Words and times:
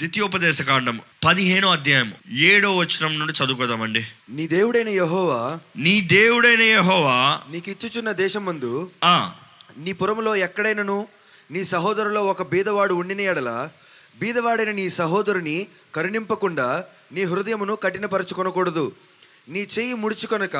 ద్వితీయోపదేశ 0.00 0.62
కాండం 0.62 1.00
పదిహేనో 1.24 1.72
అధ్యాయం 1.72 2.12
ఏడో 2.28 2.76
వచనం 2.76 3.18
నుండి 3.18 3.32
చదువుకోదామండి. 3.32 4.02
నీ 4.28 4.46
దేవుడైన 4.46 4.88
యహోవా 4.88 5.40
నీ 5.76 6.00
దేవుడైన 6.00 6.62
యెహోవా 6.62 7.40
నీకు 7.50 7.70
ఇచ్చుచున్న 7.70 8.12
దేశమందు 8.12 8.90
ఆ. 9.04 9.32
నీ 9.76 9.92
పురములో 9.92 10.36
ఎక్కడైనను 10.36 11.08
నీ 11.50 11.64
సహోదరులో 11.64 12.26
ఒక 12.26 12.42
బీదవాడు 12.42 12.94
ఉండిన 12.94 13.20
ఎడల 13.20 13.70
బీదవాడైన 14.20 14.70
నీ 14.70 14.90
సహోదరుని 14.90 15.66
కరుణింపకుండా 15.94 16.84
నీ 17.12 17.24
హృదయమును 17.24 17.74
కఠినపరచుకొనకూడదు. 17.76 18.92
నీ 19.48 19.60
చెయ్యి 19.78 19.94
ముడుచుకొనక 19.94 20.56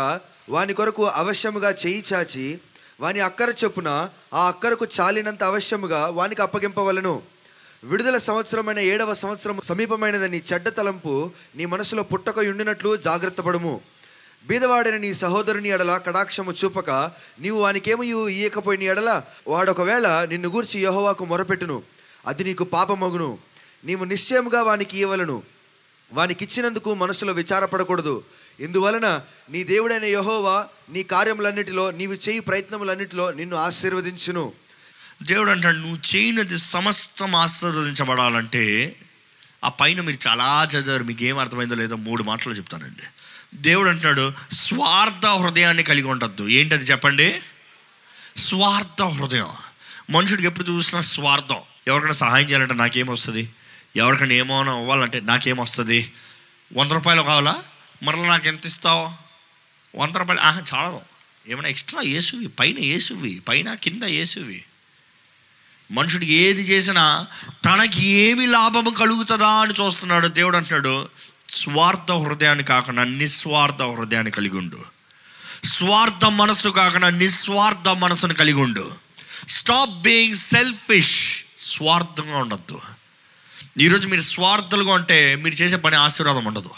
వాని 0.48 0.74
కొరకు 0.74 1.04
అవశ్యముగా 1.04 1.70
చెయ్యి 1.70 2.04
చాచి 2.12 2.46
వాని 3.00 3.20
అక్కర 3.20 3.54
చొప్పున 3.64 3.88
ఆ 4.34 4.48
అక్కరకు 4.48 4.86
చాలినంత 5.00 5.42
అవశ్యముగా 5.42 6.06
వానికి 6.06 6.42
అప్పగింపవలను. 6.42 7.14
విడుదల 7.84 8.18
సంవత్సరమైన 8.18 8.78
ఏడవ 8.78 9.14
సంవత్సరం 9.14 9.60
సమీపమైనదని 9.64 10.42
చెడ్డ 10.52 10.68
తలంపు 10.68 11.30
నీ 11.56 11.64
మనసులో 11.64 12.02
పుట్టక 12.02 12.38
ఉండినట్లు 12.38 12.96
జాగ్రత్త 12.96 13.40
పడము 13.40 13.80
బీదవాడైన 14.48 14.96
నీ 14.96 15.14
సహోదరుని 15.14 15.68
ఎడల 15.68 15.96
కటాక్షము 15.96 16.52
చూపక 16.52 16.90
నీవు 17.40 17.60
వానికేమీ 17.60 18.12
ఇయ్యకపోయిన 18.12 18.82
ఎడల 18.82 19.22
వాడొకవేళ 19.48 20.24
నిన్ను 20.24 20.48
గూర్చి 20.48 20.80
యహోవాకు 20.80 21.24
మొరపెట్టును. 21.24 21.82
అది 22.26 22.44
నీకు 22.44 22.64
పాపమగును. 22.64 23.38
నీవు 23.84 24.04
నిశ్చయముగా 24.04 24.62
వానికి 24.62 24.98
ఇవ్వలను 24.98 25.42
వానికిచ్చినందుకు 26.12 26.94
మనసులో 26.94 27.32
విచారపడకూడదు. 27.32 28.22
ఇందువలన 28.60 29.20
నీ 29.50 29.64
దేవుడైన 29.64 30.04
యహోవా 30.04 30.68
నీ 30.88 31.02
కార్యములన్నిటిలో 31.02 31.90
నీవు 31.90 32.12
చేయి 32.12 32.40
ప్రయత్నములన్నిటిలో 32.40 33.32
నిన్ను 33.32 33.56
ఆశీర్వదించును. 33.56 34.52
దేవుడు 35.22 35.50
అంటాడు 35.50 35.76
నువ్వు 35.76 36.16
చేయనది 36.16 36.58
సమస్తం 36.58 37.34
ఆశీర్వదించబడాలంటే 37.34 38.96
ఆ 39.64 39.68
పైన 39.68 40.00
మీరు 40.00 40.28
చాలా 40.28 40.68
చదివారు 40.74 41.04
మీకు 41.04 41.24
ఏం 41.24 41.38
అర్థమైందో 41.38 41.74
లేదో 41.74 41.96
మూడు 41.96 42.22
మాటలు 42.22 42.52
చెప్తానండి. 42.52 43.02
దేవుడు 43.54 43.88
అంటాడు 43.88 44.32
స్వార్థ 44.52 45.26
హృదయాన్ని 45.26 45.82
కలిగి 45.82 46.06
ఉండద్దు. 46.06 46.48
ఏంటది 46.48 46.84
చెప్పండి? 46.84 47.40
స్వార్థ 48.36 49.02
హృదయం. 49.02 49.48
మనుషుడికి 50.10 50.46
ఎప్పుడు 50.46 50.70
చూసినా 50.70 51.00
స్వార్థం. 51.00 51.56
ఎవరికైనా 51.86 52.12
సహాయం 52.12 52.48
చేయాలంటే 52.48 52.74
నాకేమొస్తుంది 52.74 53.50
ఎవరికైనా 53.96 54.34
ఏమో 54.34 54.64
అవ్వాలంటే 54.64 55.20
నాకేమొస్తుంది 55.20 56.12
వంద 56.72 56.92
రూపాయలు 56.92 57.22
కావాలా? 57.22 57.62
మరలా 58.02 58.28
నాకు 58.28 58.48
ఎంత 58.48 58.66
ఇస్తావు? 58.66 59.10
వంద 59.96 60.16
రూపాయలు 60.16 60.42
ఆహా 60.42 60.62
చాలదు 60.74 61.00
ఏమైనా 61.48 61.68
ఎక్స్ట్రా 61.68 62.02
ఏసువి? 62.02 62.46
పైన 62.46 62.78
ఏసువి? 62.78 63.42
పైన 63.48 63.74
కింద 63.74 64.02
ఏసువి? 64.02 64.64
మనుషుడు 65.90 66.24
ఏది 66.24 66.62
చేసినా 66.62 67.26
తనకి 67.64 68.06
ఏమి 68.06 68.46
లాభము 68.46 68.90
కలుగుతుందా 68.90 69.48
అని 69.48 69.74
చూస్తున్నాడు. 69.80 70.28
దేవుడు 70.28 70.56
అంటున్నాడు 70.56 71.08
స్వార్థ 71.50 72.12
హృదయాన్ని 72.12 72.64
కాకుండా 72.64 73.04
నిస్వార్థ 73.04 73.82
హృదయాన్ని 73.82 74.30
కలిగి 74.30 74.58
ఉండు. 74.58 74.80
స్వార్థ 75.64 76.24
మనసు 76.24 76.68
కాకుండా 76.68 77.10
నిస్వార్థ 77.10 77.88
మనసును 77.88 78.34
కలిగి 78.34 78.60
ఉండు. 78.60 78.90
స్టాప్ 79.48 79.90
బీయింగ్ 79.90 80.34
సెల్ఫిష్ 80.34 81.44
స్వార్థంగా 81.58 82.36
ఉండద్దు. 82.36 82.80
ఈరోజు 83.80 84.08
మీరు 84.08 84.20
స్వార్థలుగా 84.20 84.92
ఉంటే 84.92 85.34
మీరు 85.34 85.54
చేసే 85.54 85.76
పని 85.76 85.96
ఆశీర్వాదం 85.96 86.44
ఉండదు. 86.44 86.70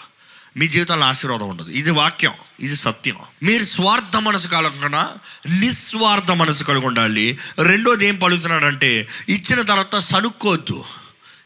మీ 0.56 0.68
జీవితంలో 0.68 1.06
ఆశీర్వాదం 1.06 1.48
ఉండదు. 1.48 1.70
ఇది 1.70 1.90
వాక్యం 1.90 2.32
ఇది 2.60 2.76
సత్యం. 2.76 3.16
మీరు 3.42 3.64
స్వార్థ 3.64 4.16
మనసు 4.16 4.48
కలగకుండా 4.48 5.10
నిస్వార్థ 5.48 6.30
మనసు 6.30 6.64
కలిగి 6.64 6.86
ఉండాలి. 6.86 7.38
రెండోది 7.62 8.06
ఏం 8.06 8.16
పలుకుతున్నాడంటే 8.16 9.08
ఇచ్చిన 9.28 9.62
తర్వాత 9.62 9.96
సనుక్కోవద్దు 9.96 10.84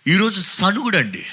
ఈరోజు 0.07 0.41
సనుగుడండి 0.41 1.27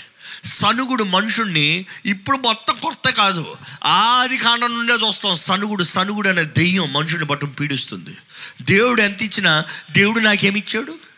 సనుగుడు 0.45 1.03
మనుషుణ్ణి 1.03 1.85
ఇప్పుడు 2.05 2.37
మొత్తం 2.37 2.75
కొత్త 2.75 3.09
కాదు. 3.09 3.55
ఆది 3.85 4.37
కాండం 4.37 4.73
నుండే 4.73 5.07
చూస్తాం 5.07 5.35
సనుగుడు 5.35 5.83
సనుగుడు 5.83 6.29
అనే 6.29 6.43
దెయ్యం 6.43 6.93
మనుషుని 6.93 7.25
పట్టు 7.25 7.45
పీడిస్తుంది. 7.45 8.17
దేవుడు 8.61 9.01
ఎంత 9.01 9.21
ఇచ్చినా 9.21 9.65
దేవుడు 9.91 10.19
నాకేమిచ్చాడు 10.19 10.79
ఇచ్చాడు? 10.83 11.12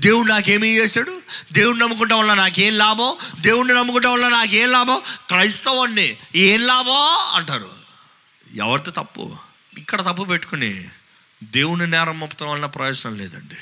దేవుడు 0.00 0.28
నాకేమి 0.28 0.76
చేశాడు? 0.76 1.20
దేవుడిని 1.52 1.82
నమ్ముకుంటా 1.82 2.16
వల్ల 2.16 2.34
నాకేం 2.34 2.78
లాభం? 2.78 3.16
దేవుడిని 3.40 3.74
నమ్ముకుంటా 3.74 4.10
వల్ల 4.10 4.28
నాకేం 4.28 4.72
లాభం? 4.72 5.00
క్రైస్తవాన్ని 5.28 6.16
ఏం 6.34 6.66
లాభం? 6.66 7.34
అంటారు. 7.34 7.70
ఎవరితో 8.54 8.90
తప్పు? 8.90 9.36
ఇక్కడ 9.78 10.00
తప్పు 10.00 10.22
పెట్టుకుని 10.22 10.88
దేవుని 11.44 11.86
నేరం 11.86 12.20
మోపటం 12.20 12.48
వలన 12.48 12.66
ప్రయోజనం 12.66 13.14
లేదండి. 13.18 13.54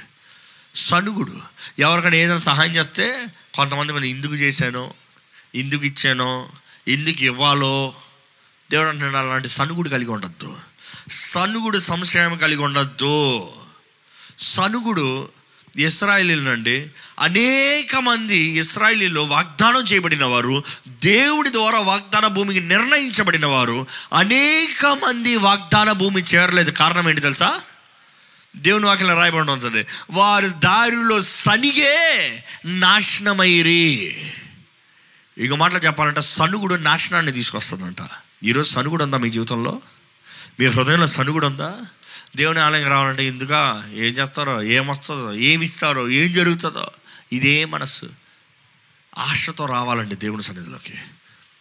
సనుగుడు. 0.75 1.41
ఎవరికైనా 1.79 2.17
ఏదైనా 2.17 2.39
సహాయం 2.39 2.77
చేస్తే 2.77 3.27
కొంతమంది 3.55 3.93
మనం 3.93 4.05
ఎందుకు 4.05 4.35
చేశానో 4.35 4.95
ఎందుకు 5.55 5.85
ఇచ్చానో 5.85 6.49
ఎందుకు 6.89 7.25
ఇవ్వాలో 7.25 7.95
దేవుడు 8.71 8.89
అంటున్నాడు 8.89 9.27
అలాంటి 9.27 9.49
సనుగుడు 9.49 9.89
కలిగి 9.89 10.11
ఉండద్దు. 10.11 10.59
సనుగుడు 11.11 11.79
సంశయం 11.79 12.39
కలిగి 12.39 12.63
ఉండద్దు. 12.63 13.49
సనుగుడు 14.39 15.29
ఇస్రాయలీలండి 15.79 16.91
అనేక 17.21 17.97
మంది 17.97 18.39
ఇస్రాయలీలో 18.39 19.25
వాగ్దానం 19.25 19.83
చేయబడిన 19.83 20.25
వారు 20.25 20.63
దేవుడి 20.89 21.53
ద్వారా 21.53 21.81
వాగ్దాన 21.81 22.27
భూమికి 22.27 22.61
నిర్ణయించబడిన 22.61 23.47
వారు 23.47 23.87
అనేక 24.13 24.87
మంది 24.87 25.37
వాగ్దాన 25.37 25.93
భూమి 25.93 26.23
చేరలేదు. 26.23 26.71
కారణం 26.71 27.09
ఏంటి 27.09 27.21
తెలుసా? 27.21 27.61
దేవుని 28.57 28.87
వాక్యం 28.87 29.09
రాయబడి 29.09 29.51
ఉంటుంది. 29.51 29.87
వారు 30.11 30.47
దారిలో 30.47 31.21
సనిగే 31.21 32.45
నాశనమైరి. 32.65 34.17
ఇక 35.39 35.53
మాటలు 35.53 35.79
చెప్పాలంటే 35.79 36.23
సనుగుడు 36.23 36.75
నాశనాన్ని 36.75 37.33
తీసుకొస్తుందంట. 37.33 37.97
ఈరోజు 38.45 38.69
సనుగుడు 38.69 39.05
ఉందా 39.05 39.19
మీ 39.19 39.31
జీవితంలో? 39.31 39.81
మీ 40.61 40.67
హృదయంలో 40.67 41.07
సనుగుడు 41.07 41.47
ఉందా? 41.47 41.75
దేవుని 42.37 42.61
ఆలయం 42.61 42.89
రావాలంటే 42.89 43.27
ఎందుకు? 43.27 43.83
ఏం 43.93 44.13
చేస్తారో? 44.13 44.63
ఏమొస్తుందో 44.63 45.33
ఏమి 45.33 45.65
ఇస్తారో? 45.65 46.09
ఏం 46.09 46.33
జరుగుతుందో? 46.33 46.91
ఇదే 47.33 47.65
మనస్సు. 47.65 48.07
ఆశతో 49.19 49.67
రావాలండి 49.67 50.15
దేవుని 50.15 50.43
సన్నిధిలోకి. 50.43 50.95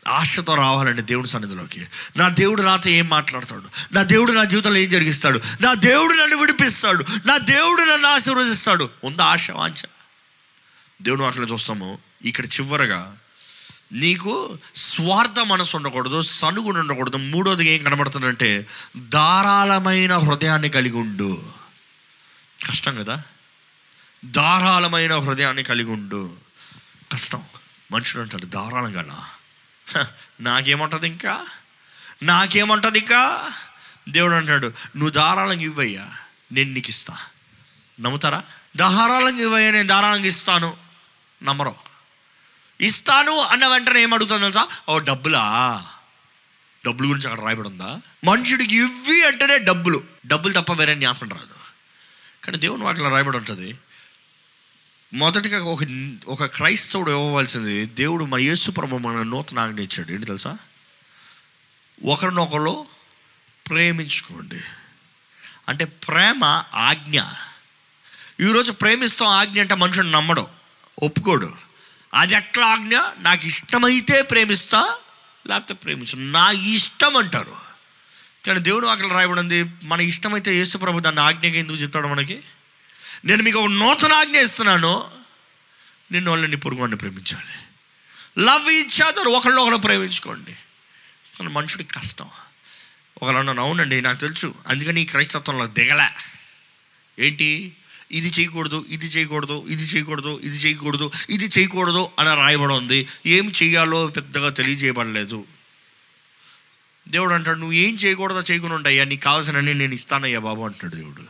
ఆశతో 0.07 0.55
రావాలండి 0.55 1.01
దేవుని 1.01 1.27
సన్నిధిలోకి. 1.27 1.87
నా 2.17 2.29
దేవుడు 2.29 2.61
నాతో 2.61 2.89
ఏం 2.89 3.09
మాట్లాడతాడు? 3.09 3.63
నా 3.91 4.03
దేవుడు 4.03 4.31
నా 4.31 4.43
జీవితంలో 4.43 4.77
ఏం 4.77 4.89
జరిగిస్తాడు? 4.89 5.41
నా 5.61 5.73
దేవుడు 5.73 6.13
నన్ను 6.13 6.37
విడిపిస్తాడు? 6.37 7.05
నా 7.25 7.37
దేవుడు 7.37 7.81
నన్ను 7.81 8.07
ఆశీర్వదిస్తాడు? 8.07 8.89
ఉందా 9.03 9.25
ఆశ 9.25 9.51
వాంఛ? 9.51 9.83
దేవుని 11.01 11.21
వాక్యం 11.21 11.43
చూస్తాము. 11.43 11.97
ఇక్కడ 12.25 12.45
చివరగా 12.45 13.17
నీకు 13.91 14.57
స్వార్థ 14.75 15.39
మనసు 15.39 15.77
ఉండకూడదు 15.77 16.21
సనుగుణ 16.21 16.77
ఉండకూడదు. 16.77 17.17
మూడోది 17.17 17.69
ఏం 17.69 17.83
కనబడుతుందంటే 17.83 18.67
ధారాళమైన 19.09 20.17
హృదయాన్ని 20.17 20.69
కలిగి 20.69 20.95
ఉండు. 20.95 21.43
కష్టం 22.69 22.95
కదా? 22.95 23.23
ధారాళమైన 24.25 25.17
హృదయాన్ని 25.17 25.63
కలిగి 25.63 25.91
ఉండు. 25.91 26.35
కష్టం. 27.13 27.43
మనుషుడు 27.91 28.21
అంటాడు 28.21 28.45
ధారాళంగానా 28.45 29.25
నాకేమంటుంది 30.41 31.07
ఇంకా? 31.07 31.45
నాకేమంటుంది 32.23 32.99
ఇంకా? 32.99 33.51
దేవుడు 34.09 34.33
అంటాడు 34.33 34.67
నువ్వు 34.67 35.09
ధారాళంగా 35.09 35.61
ఇవ్వయ్యా 35.61 36.07
నేను 36.51 36.71
నీకు 36.71 36.89
ఇస్తా 36.89 37.17
నమ్ముతారా? 38.01 38.43
ధారాళంగా 38.77 39.41
ఇవ్వయ్యా 39.41 39.71
నేను 39.71 39.87
ధారాళంగా 39.87 40.25
ఇస్తాను. 40.25 40.77
నమ్మరు. 41.43 41.86
ఇస్తాను 42.81 43.39
అన్న 43.39 43.67
వెంటనే 43.67 44.01
ఏం 44.01 44.09
తెలుసా? 44.09 44.67
ఓ 44.89 44.99
డబ్బులా? 44.99 45.85
డబ్బుల 46.85 47.09
గురించి 47.09 47.31
అక్కడ 47.31 47.45
రాయబడి 47.45 47.67
ఉందా 47.67 48.01
మనుషుడికి 48.23 48.75
ఇవ్వి 48.75 49.25
అంటేనే 49.25 49.57
డబ్బులు. 49.57 50.03
డబ్బులు 50.27 50.61
తప్ప 50.61 50.73
వేరే 50.73 50.95
జ్ఞాపకం 50.95 51.29
రాదు. 51.29 51.57
కానీ 52.45 52.57
దేవుని 52.57 52.83
వాటిలో 52.83 53.09
రాయబడి 53.09 53.37
ఉంటుంది 53.37 53.77
మొదటిగా 55.13 55.63
ఒక 55.63 55.79
ఒక 56.27 56.45
క్రైస్తవుడు 56.45 57.11
ఇవ్వవలసింది 57.11 57.85
దేవుడు 57.85 58.25
మన 58.25 58.39
యేసు 58.39 58.71
ప్రభు 58.71 58.97
మన 58.97 59.23
నూతన 59.23 59.59
ఆజ్ఞ 59.59 59.81
ఇచ్చాడు. 59.81 60.11
ఏంటి 60.11 60.25
తెలుసా? 60.25 60.57
ఒకరినొకరు 62.05 62.85
ప్రేమించుకోండి. 63.69 64.61
అంటే 65.69 65.85
ప్రేమ 65.85 66.63
ఆజ్ఞ. 66.73 67.21
ఈరోజు 68.41 68.71
ప్రేమిస్తాం 68.71 69.27
ఆజ్ఞ 69.27 69.59
అంటే 69.59 69.75
మనుషుడు 69.75 70.07
నమ్మడు 70.07 70.47
ఒప్పుకోడు. 71.03 71.66
అది 72.13 72.33
ఎట్లా 72.33 72.67
ఆజ్ఞ? 72.67 72.97
నాకు 73.19 73.45
ఇష్టమైతే 73.45 74.21
ప్రేమిస్తా 74.21 74.95
లేకపోతే 75.47 75.73
ప్రేమించు 75.73 76.19
నా 76.19 76.51
ఇష్టం 76.51 77.17
అంటారు. 77.17 77.57
కానీ 78.45 78.59
దేవుడు 78.59 78.87
అక్కడ 78.87 79.05
రాయబడింది 79.05 79.65
మన 79.83 80.01
ఇష్టమైతే 80.01 80.55
యేసు 80.55 80.77
ప్రభు 80.77 80.99
దాన్ని 80.99 81.21
ఆజ్ఞగా 81.21 81.53
ఎందుకు 81.53 81.77
చెప్తాడు 81.77 82.07
మనకి? 82.07 82.39
నేను 83.25 83.43
మీకు 83.43 83.59
ఒక 83.59 83.69
నూతన 83.69 84.13
ఆజ్ఞ 84.13 84.37
ఇస్తున్నాను. 84.37 85.11
నిన్ను 86.11 86.31
వాళ్ళని 86.31 86.55
పొరుగుని 86.55 86.95
ప్రేమించాలి. 86.95 87.53
లవ్ 88.39 88.69
ఈచ్ 88.71 89.01
అదర్ 89.01 89.27
ఒకళ్ళు 89.27 89.61
ఒకరు 89.61 89.77
ప్రేమించుకోండి. 89.77 90.51
కానీ 91.39 91.47
మనుషుడికి 91.47 91.93
కష్టం. 91.93 92.29
ఒకరు 93.23 93.37
అన్నాను 93.37 93.63
అవునండి 93.63 94.01
నాకు 94.01 94.17
తెలుసు. 94.17 94.55
అందుకని 94.67 95.01
ఈ 95.01 95.05
క్రైస్తత్వంలో 95.05 95.67
దిగలే. 95.67 96.09
ఏంటి? 97.19 97.75
ఇది 98.11 98.27
చేయకూడదు 98.27 98.85
ఇది 98.89 99.05
చేయకూడదు 99.05 99.65
ఇది 99.69 99.83
చేయకూడదు 99.83 100.39
ఇది 100.43 100.57
చేయకూడదు 100.57 101.11
ఇది 101.29 101.45
చేయకూడదు 101.45 102.09
అని 102.19 102.35
రాయబడి 102.35 102.73
ఉంది. 102.73 103.07
ఏం 103.25 103.51
చేయాలో 103.63 104.07
పెద్దగా 104.07 104.49
తెలియజేయబడలేదు. 104.49 105.45
దేవుడు 107.07 107.33
అంటాడు 107.33 107.57
నువ్వు 107.57 107.73
ఏం 107.73 107.95
చేయకూడదో 107.95 108.41
చేయకుండా 108.41 108.75
ఉంటాయ్యా 108.75 109.03
నీకు 109.05 109.21
కావాల్సినన్ని 109.21 109.73
నేను 109.73 109.93
ఇస్తానయ్యా 109.93 110.39
బాబు 110.39 110.61
అంటాడు 110.61 110.95
దేవుడు. 110.95 111.23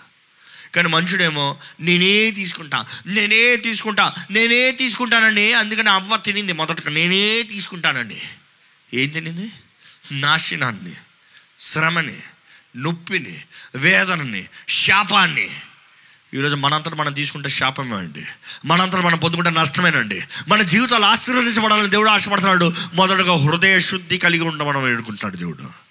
కానీ 0.76 0.88
మనుషుడేమో 0.88 1.58
నేనే 1.80 2.32
తీసుకుంటా 2.32 2.86
నేనే 3.06 3.56
తీసుకుంటా 3.56 4.14
నేనే 4.32 4.72
తీసుకుంటానండి. 4.72 5.54
అందుకని 5.54 5.90
అవ్వ 5.90 6.18
తినింది 6.18 6.54
మొదటగా 6.54 6.92
నేనే 6.92 7.44
తీసుకుంటానండి. 7.44 8.22
ఏం 8.94 9.10
తినింది? 9.10 9.52
నాశనాన్ని 10.12 10.94
శ్రమని 11.60 12.18
నొప్పిని 12.78 13.42
వేదనని 13.76 14.48
శాపాన్ని 14.68 15.50
ఈరోజు 16.34 16.56
మనంతట 16.56 16.94
మనం 16.94 17.14
తీసుకుంటే 17.14 17.50
శాపమే 17.50 17.96
అండి. 17.96 18.26
మనంతట 18.66 18.96
మనం 18.96 19.18
పొందుకుంటే 19.18 19.50
నష్టమేనండి 19.50 20.24
మన 20.48 20.62
జీవితాలు 20.62 21.06
ఆశీర్వదించబడాలని 21.06 21.90
దేవుడు 21.90 22.10
ఆశపడుతున్నాడు. 22.10 22.74
మొదటగా 22.94 23.34
హృదయ 23.34 23.80
శుద్ధి 23.80 24.18
కలిగి 24.18 24.42
ఉండమని 24.42 24.78
వేడుకుంటున్నాడు 24.78 25.38
దేవుడు. 25.38 25.88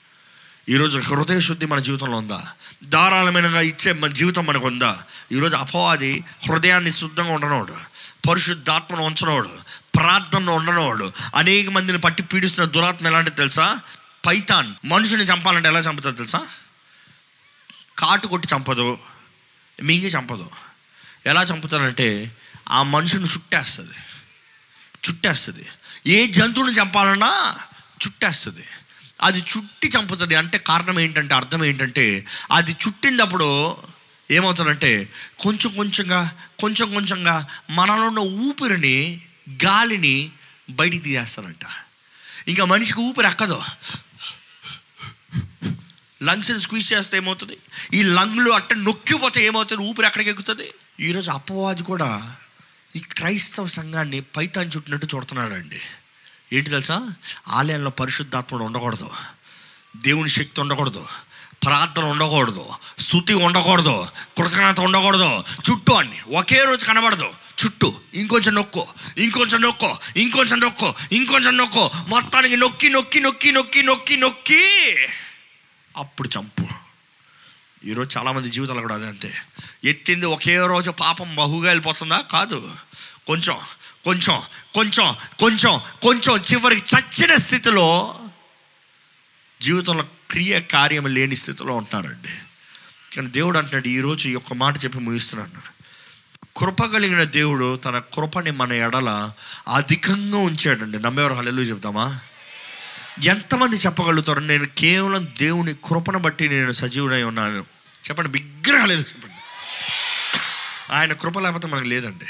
ఈరోజు 0.69 0.99
హృదయ 0.99 1.41
శుద్ధి 1.41 1.67
మన 1.67 1.79
జీవితంలో 1.79 2.17
ఉందా? 2.17 2.47
ధారాళమైనగా 2.85 3.61
ఇచ్చే 3.61 3.93
మన 3.93 4.13
జీవితం 4.13 4.47
మనకు 4.47 4.67
ఉందా? 4.67 5.03
ఈరోజు 5.33 5.57
అపవాది 5.57 6.25
హృదయాన్ని 6.49 6.93
శుద్ధంగా 6.93 7.33
ఉండనోడు. 7.33 7.75
పరిశుద్ధాత్మను 8.29 9.03
ఉంచనోడు. 9.03 9.51
ప్రార్థనను 9.95 10.53
ఉండనోడు. 10.53 11.13
అనేక 11.37 11.69
మందిని 11.69 11.99
పట్టి 11.99 12.23
పీడిస్తున్న 12.23 12.71
దురాత్మ 12.71 13.07
ఎలాంటిది 13.07 13.37
తెలుసా? 13.37 13.79
పైతాన్. 14.27 14.75
మనుషుని 14.85 15.25
చంపాలంటే 15.25 15.69
ఎలా 15.69 15.81
చంపుతుంది 15.81 16.17
తెలుసా? 16.17 16.41
కాటు 17.99 18.27
కొట్టి 18.27 18.49
చంపదు. 18.55 18.99
మీకే 19.83 20.07
చంపదు. 20.07 20.51
ఎలా 21.27 21.43
చంపుతారంటే 21.43 22.37
ఆ 22.69 22.83
మనుషుని 22.83 23.25
చుట్టేస్తుంది. 23.25 23.95
చుట్టేస్తుంది. 25.09 25.67
ఏ 26.07 26.27
జంతువుని 26.27 26.73
చంపాలన్నా 26.73 27.57
చుట్టేస్తుంది. 28.07 28.65
అది 29.23 29.39
చుట్టి 29.39 29.89
చంపుతుంది 29.89 30.35
అంటే 30.35 30.59
కారణం 30.59 31.01
ఏంటంటే 31.01 31.35
అర్థం 31.35 31.65
ఏంటంటే 31.65 32.27
అది 32.53 32.77
చుట్టినప్పుడు 32.87 33.77
ఏమవుతుందంటే 34.31 35.09
కొంచెం 35.39 35.75
కొంచెంగా 35.75 36.33
కొంచెం 36.59 36.95
కొంచెంగా 36.95 37.47
మనలో 37.71 38.07
ఉన్న 38.07 38.19
ఊపిరిని 38.19 39.21
గాలిని 39.65 40.31
బయటికి 40.71 41.05
తీసేస్తారంట. 41.05 41.67
ఇంకా 42.49 42.65
మనిషికి 42.65 43.01
ఊపిరి 43.01 43.27
ఎక్కదు. 43.27 43.63
లంగ్స్ని 46.23 46.61
స్క్వీజ్ 46.61 46.93
చేస్తే 46.93 47.17
ఏమవుతుంది? 47.17 47.57
ఈ 47.95 48.03
లంగ్లు 48.03 48.51
అట్ట 48.51 48.73
నొక్కిపోతే 48.73 49.47
ఏమవుతుంది? 49.47 49.83
ఊపిరి 49.83 50.07
అక్కడికి 50.07 50.31
ఎక్కుతుంది. 50.31 50.71
ఈరోజు 51.01 51.31
అపవాది 51.31 51.83
కూడా 51.83 52.37
ఈ 52.97 53.01
క్రైస్తవ 53.01 53.67
సంఘాన్ని 53.67 54.21
పైతాన్ 54.21 54.71
చుట్టినట్టు 54.77 55.09
చూడుతున్నాడండి. 55.15 55.81
ఏంటి 56.53 56.71
తెలుసా? 56.71 57.09
ఆలయంలో 57.49 57.91
పరిశుద్ధాత్ముడు 57.91 58.65
ఉండకూడదు. 58.65 59.11
దేవుని 59.97 60.29
శక్తి 60.29 60.61
ఉండకూడదు. 60.61 61.07
ప్రార్థన 61.65 62.05
ఉండకూడదు. 62.05 62.69
స్థుతి 62.99 63.35
ఉండకూడదు. 63.35 64.07
కృతజ్ఞత 64.37 64.81
ఉండకూడదు. 64.81 65.45
చుట్టూ 65.71 65.95
అన్ని. 65.95 66.37
ఒకే 66.37 66.65
రోజు 66.65 66.87
కనబడదు. 66.87 67.31
చుట్టూ. 67.65 67.95
ఇంకొంచెం 68.15 68.55
నొక్కు. 68.55 68.87
ఇంకొంచెం 69.19 69.61
నొక్కు. 69.61 69.97
ఇంకొంచెం 70.17 70.61
నొక్కు. 70.61 70.95
ఇంకొంచెం 71.13 71.57
నొక్కు. 71.57 71.91
మొత్తానికి 72.09 72.57
నొక్కి 72.57 72.89
నొక్కి 72.89 73.21
నొక్కి 73.21 73.53
నొక్కి 73.53 73.83
నొక్కి 73.83 74.17
నొక్కి. 74.17 74.93
అప్పుడు 75.97 76.29
చంపు. 76.39 76.67
ఈరోజు 77.85 78.19
చాలామంది 78.19 78.49
జీవితాలు 78.51 78.81
కూడా 78.81 78.95
అదే 78.95 79.07
అంతే. 79.07 79.35
ఎత్తింది 79.85 80.27
ఒకే 80.27 80.67
రోజు 80.67 80.91
పాపం 80.91 81.37
బహుగా 81.37 81.67
వెళ్ళిపోతుందా? 81.67 82.21
కాదు. 82.21 82.73
కొంచెం 83.27 83.57
కొంచెం 84.05 84.43
కొంచెం 84.75 85.17
కొంచెం 85.41 85.81
కొంచెం 86.03 86.37
చివరికి 86.37 86.97
చచ్చిన 86.97 87.37
స్థితిలో 87.37 88.21
జీవితంలో 89.63 90.07
క్రియ 90.31 90.61
కార్యం 90.61 91.07
లేని 91.07 91.37
స్థితిలో 91.37 91.77
ఉంటున్నారండి. 91.77 92.29
కానీ 93.17 93.29
దేవుడు 93.29 93.59
అంటున్నాడు 93.59 93.89
ఈరోజు 93.89 94.29
ఈ 94.29 94.35
ఒక్క 94.35 94.53
మాట 94.53 94.85
చెప్పి 94.85 94.99
ముగిస్తున్నాను. 94.99 95.77
కృప 96.57 96.85
కలిగిన 96.85 97.25
దేవుడు 97.25 97.77
తన 97.77 97.99
కృపని 97.99 98.51
మన 98.51 98.73
ఎడల 98.73 99.33
అధికంగా 99.75 100.39
ఉంచాడండి. 100.39 100.99
నమ్మేవారు 100.99 101.35
హల్లెలూ 101.35 101.63
చెప్తామా? 101.63 102.21
ఎంతమంది 103.23 103.77
చెప్పగలుగుతారు 103.77 104.41
నేను 104.41 104.67
కేవలం 104.67 105.29
దేవుని 105.39 105.75
కృపను 105.75 106.19
బట్టి 106.19 106.49
నేను 106.49 106.73
సజీవుడై 106.73 107.23
ఉన్నాను. 107.23 107.61
చెప్పండి 108.09 108.43
విగ్రహాలు 108.43 108.93
చెప్పండి. 108.93 109.35
ఆయన 110.93 111.13
కృప 111.13 111.39
లేకపోతే 111.39 111.69
మనకు 111.69 111.85
లేదండి. 111.85 112.25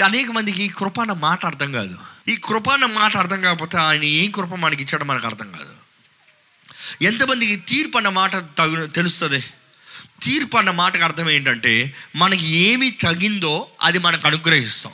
అనేక 0.00 0.30
మందికి 0.30 0.62
ఈ 0.62 0.68
కృప 0.68 1.00
అన్న 1.00 1.12
మాట 1.12 1.46
అర్థం 1.46 1.72
కాదు. 1.72 1.98
ఈ 2.28 2.36
కృప 2.36 2.70
అన్న 2.70 2.86
మాట 2.86 3.16
అర్థం 3.16 3.40
కాకపోతే 3.40 3.78
ఆయన 3.78 4.02
ఏం 4.02 4.30
కృప 4.30 4.54
మనకి 4.54 4.82
ఇచ్చాడో 4.82 5.04
మనకు 5.04 5.26
అర్థం 5.26 5.52
కాదు. 5.52 5.74
ఎంతమందికి 7.04 7.56
తీర్పు 7.56 7.96
అన్న 7.96 8.08
మాట 8.08 8.36
తగు 8.36 8.86
తెలుస్తుంది? 8.86 9.44
తీర్పు 10.22 10.56
అన్న 10.56 10.70
మాటకు 10.70 11.04
అర్థం 11.04 11.30
ఏంటంటే 11.30 11.94
మనకి 12.16 12.46
ఏమి 12.46 12.90
తగిందో 12.90 13.68
అది 13.82 13.98
మనకు 13.98 14.26
అనుగ్రహిస్తాం. 14.26 14.92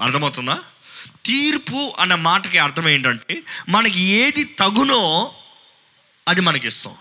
అర్థమవుతుందా? 0.00 0.58
తీర్పు 1.26 1.94
అన్న 2.00 2.14
మాటకి 2.14 2.58
అర్థం 2.58 2.88
ఏంటంటే 2.88 3.42
మనకి 3.68 4.00
ఏది 4.00 4.44
తగునో 4.44 5.34
అది 6.28 6.40
మనకి 6.40 6.68
ఇస్తాం 6.68 6.94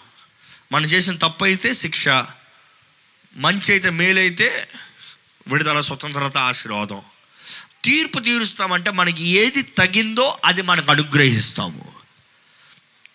మనం 0.71 0.85
చేసిన 0.85 1.15
తప్పు 1.15 1.43
అయితే 1.43 1.73
శిక్ష 1.73 2.07
మంచి 3.35 3.71
అయితే 3.71 3.89
మేలైతే 3.89 4.67
విడుదల 5.47 5.81
స్వతంత్రత 5.81 6.37
ఆశీర్వాదం. 6.37 7.01
తీర్పు 7.83 8.19
తీరుస్తామంటే 8.19 8.91
మనకి 8.91 9.23
ఏది 9.23 9.61
తగిందో 9.61 10.37
అది 10.45 10.61
మనకు 10.61 10.91
అనుగ్రహిస్తాము. 10.91 11.93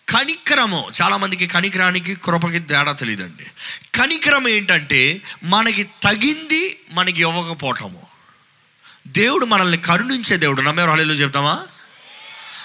కనిక్రమం 0.09 0.83
చాలామందికి 1.01 1.47
కనికరానికి 1.47 2.15
కృపకి 2.15 2.59
తేడా 2.59 2.91
తెలియదండి. 2.91 3.45
కనికరం 3.97 4.47
ఏంటంటే 4.47 5.21
మనకి 5.43 5.83
తగింది 5.83 6.79
మనకి 6.91 7.21
ఇవ్వకపోవటము. 7.21 8.16
దేవుడు 9.07 9.45
మనల్ని 9.45 9.77
కరుణించే 9.77 10.37
దేవుడు. 10.37 10.61
నమ్మేవారు 10.61 10.91
హల్లెలూయా 10.91 11.19
చెప్తామా? 11.19 11.67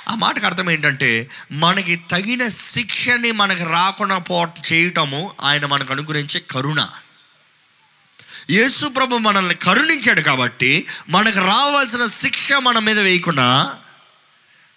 ఆ 0.09 0.15
మాటకు 0.15 0.47
అర్థం 0.47 0.71
ఏంటంటే 0.71 1.31
మనకి 1.53 1.97
తగిన 1.97 2.49
శిక్షని 2.49 3.33
మనకు 3.33 3.71
రాకుండా 3.71 4.19
పో 4.19 4.49
చేయటము 4.73 5.35
ఆయన 5.41 5.67
మనకు 5.67 5.93
అనుగ్రహించే 5.93 6.41
కరుణ. 6.41 6.89
యేసు 8.51 8.87
ప్రభు 8.87 9.17
మనల్ని 9.17 9.55
కరుణించాడు 9.55 10.21
కాబట్టి 10.21 10.87
మనకు 11.09 11.39
రావాల్సిన 11.39 12.07
శిక్ష 12.07 12.53
మన 12.53 12.79
మీద 12.79 12.99
వేయకుండా 12.99 13.79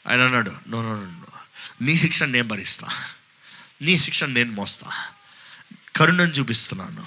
ఆయన 0.09 0.21
అన్నాడు 0.21 0.51
నో, 0.67 0.81
నో 0.81 1.13
నీ 1.81 1.97
శిక్షను 1.97 2.31
నేను 2.31 2.47
భరిస్తా. 2.47 2.87
నీ 3.81 3.97
శిక్షను 3.97 4.33
నేను 4.33 4.51
మోస్తా. 4.51 5.05
కరుణను 5.95 6.31
చూపిస్తున్నాను. 6.31 7.05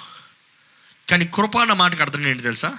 కానీ 1.11 1.27
కృప 1.35 1.59
అన్న 1.59 1.73
మాటకు 1.73 2.03
అర్థం 2.03 2.27
ఏంటి 2.27 2.43
తెలుసా? 2.43 2.79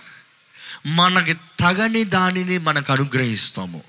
మనకి 0.86 1.34
తగని 1.34 2.04
దానిని 2.04 2.58
మనకు 2.58 2.92
అనుగ్రహిస్తాము. 2.92 3.84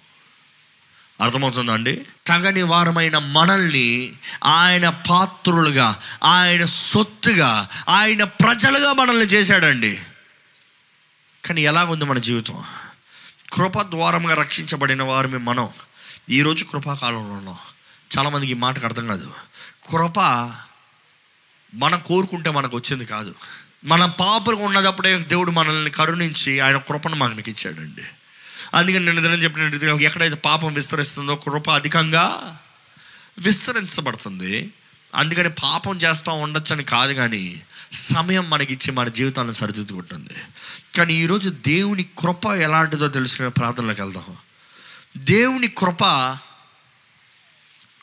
అర్థమవుతుందండి? 1.20 2.06
తగని 2.26 2.62
వారమైన 2.62 3.18
మనల్ని 3.18 4.12
ఆయన 4.44 4.88
పాత్రులుగా 4.88 6.00
ఆయన 6.24 6.64
సొత్తుగా 6.64 7.68
ఆయన 7.88 8.24
ప్రజలుగా 8.24 8.92
మనల్ని 8.92 9.26
చేశాడండి. 9.26 10.02
కానీ 11.44 11.62
ఎలాగుంది 11.62 12.04
మన 12.04 12.18
జీవితం? 12.18 12.64
కృప 13.52 13.82
ద్వారంగా 13.82 14.34
రక్షించబడిన 14.34 15.02
వారిని 15.02 15.38
మనం. 15.38 15.68
ఈరోజు 16.30 16.64
కృపాకాలంలో 16.64 17.32
ఉన్నాం. 17.32 17.58
చాలామందికి 18.18 18.52
ఈ 18.52 18.56
మాటకు 18.56 18.86
అర్థం 18.86 19.06
కాదు. 19.06 19.34
కృప 19.90 20.18
మనం 21.74 22.00
కోరుకుంటే 22.06 22.50
మనకు 22.50 22.76
వచ్చింది 22.76 23.04
కాదు. 23.04 23.34
మనం 23.84 24.12
పాపలు 24.20 24.56
ఉన్నదప్పుడే 24.56 25.18
దేవుడు 25.18 25.50
మనల్ని 25.50 25.90
కరుణించి 25.90 26.60
ఆయన 26.60 26.76
కృపను 26.76 27.16
మనకి 27.16 27.50
ఇచ్చాడండి. 27.50 28.02
అందుకని 28.74 29.06
నేను 29.06 29.22
దినం 29.22 29.34
చెప్పిన 29.34 30.00
ఎక్కడైతే 30.00 30.34
పాపం 30.34 30.72
విస్తరిస్తుందో 30.72 31.36
కృప 31.36 31.70
అధికంగా 31.70 32.58
విస్తరించబడుతుంది. 33.38 34.70
అందుకని 35.14 35.50
పాపం 35.50 35.96
చేస్తూ 35.96 36.32
ఉండొచ్చని 36.32 36.84
కాదు 36.84 37.12
కానీ 37.12 37.62
సమయం 37.92 38.50
మనకిచ్చి 38.50 38.92
మన 38.92 39.08
జీవితాలను 39.08 39.52
సరిదిద్దుకుంటుంది. 39.52 40.34
కానీ 40.96 41.14
ఈరోజు 41.14 41.48
దేవుని 41.48 42.02
కృప 42.02 42.46
ఎలాంటిదో 42.46 43.08
తెలుసుకునే 43.08 43.48
ప్రార్థనలోకి 43.48 44.02
వెళ్దాం. 44.02 44.36
దేవుని 45.16 45.68
కృప 45.68 46.04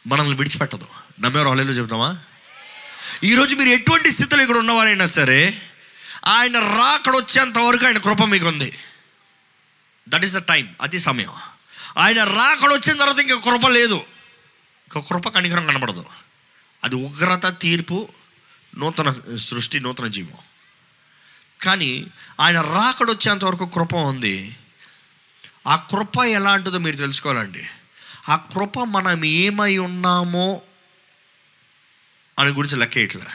మనల్ని 0.07 0.35
విడిచిపెట్టదు. 0.35 0.87
నమ్మేవారు 1.19 1.47
వాళ్ళలో 1.47 1.71
చెబుతామా 1.71 2.17
ఈరోజు 3.23 3.55
మీరు 3.55 3.69
ఎటువంటి 3.69 4.11
స్థితిలో 4.11 4.43
ఇక్కడ 4.43 4.57
ఉన్నవారైనా 4.57 5.05
సరే 5.05 5.61
ఆయన 6.27 6.59
రాకడ 6.59 7.15
వచ్చేంత 7.15 7.57
వరకు 7.57 7.85
ఆయన 7.85 7.97
కృప 7.97 8.23
మీకు 8.23 8.47
ఉంది 8.47 8.77
దట్ 10.09 10.25
ఈస్ 10.25 10.35
ద 10.35 10.37
టైం 10.37 10.75
అది 10.81 10.99
సమయం. 10.99 11.33
ఆయన 11.97 12.23
రాకడ 12.23 12.73
వచ్చిన 12.73 12.97
తర్వాత 12.97 13.19
ఇంకా 13.19 13.39
కృప 13.39 13.67
లేదు. 13.67 13.95
ఇంకా 14.87 15.01
కృప 15.01 15.29
కనికరం 15.29 15.67
కనబడదు. 15.67 16.05
అది 16.83 16.95
ఉగ్రత 16.95 17.59
తీర్పు 17.59 18.09
నూతన 18.77 19.35
సృష్టి 19.35 19.79
నూతన 19.79 20.07
జీవం. 20.07 20.37
కానీ 21.61 22.07
ఆయన 22.39 22.61
రాకడ 22.61 23.09
వచ్చేంత 23.09 23.45
వరకు 23.45 23.65
కృప 23.65 23.95
ఉంది. 23.95 24.55
ఆ 25.67 25.75
కృప 25.75 26.17
ఎలాంటిదో 26.17 26.77
మీరు 26.77 26.95
తెలుసుకోవాలండి. 26.95 27.67
ఆ 28.29 28.35
కృప 28.35 28.79
మనం 28.79 29.25
ఏమై 29.25 29.77
ఉన్నామో 29.77 30.61
అని 32.39 32.49
గురించి 32.49 32.77
లెక్క 32.77 32.97
ఇట్లా 32.97 33.25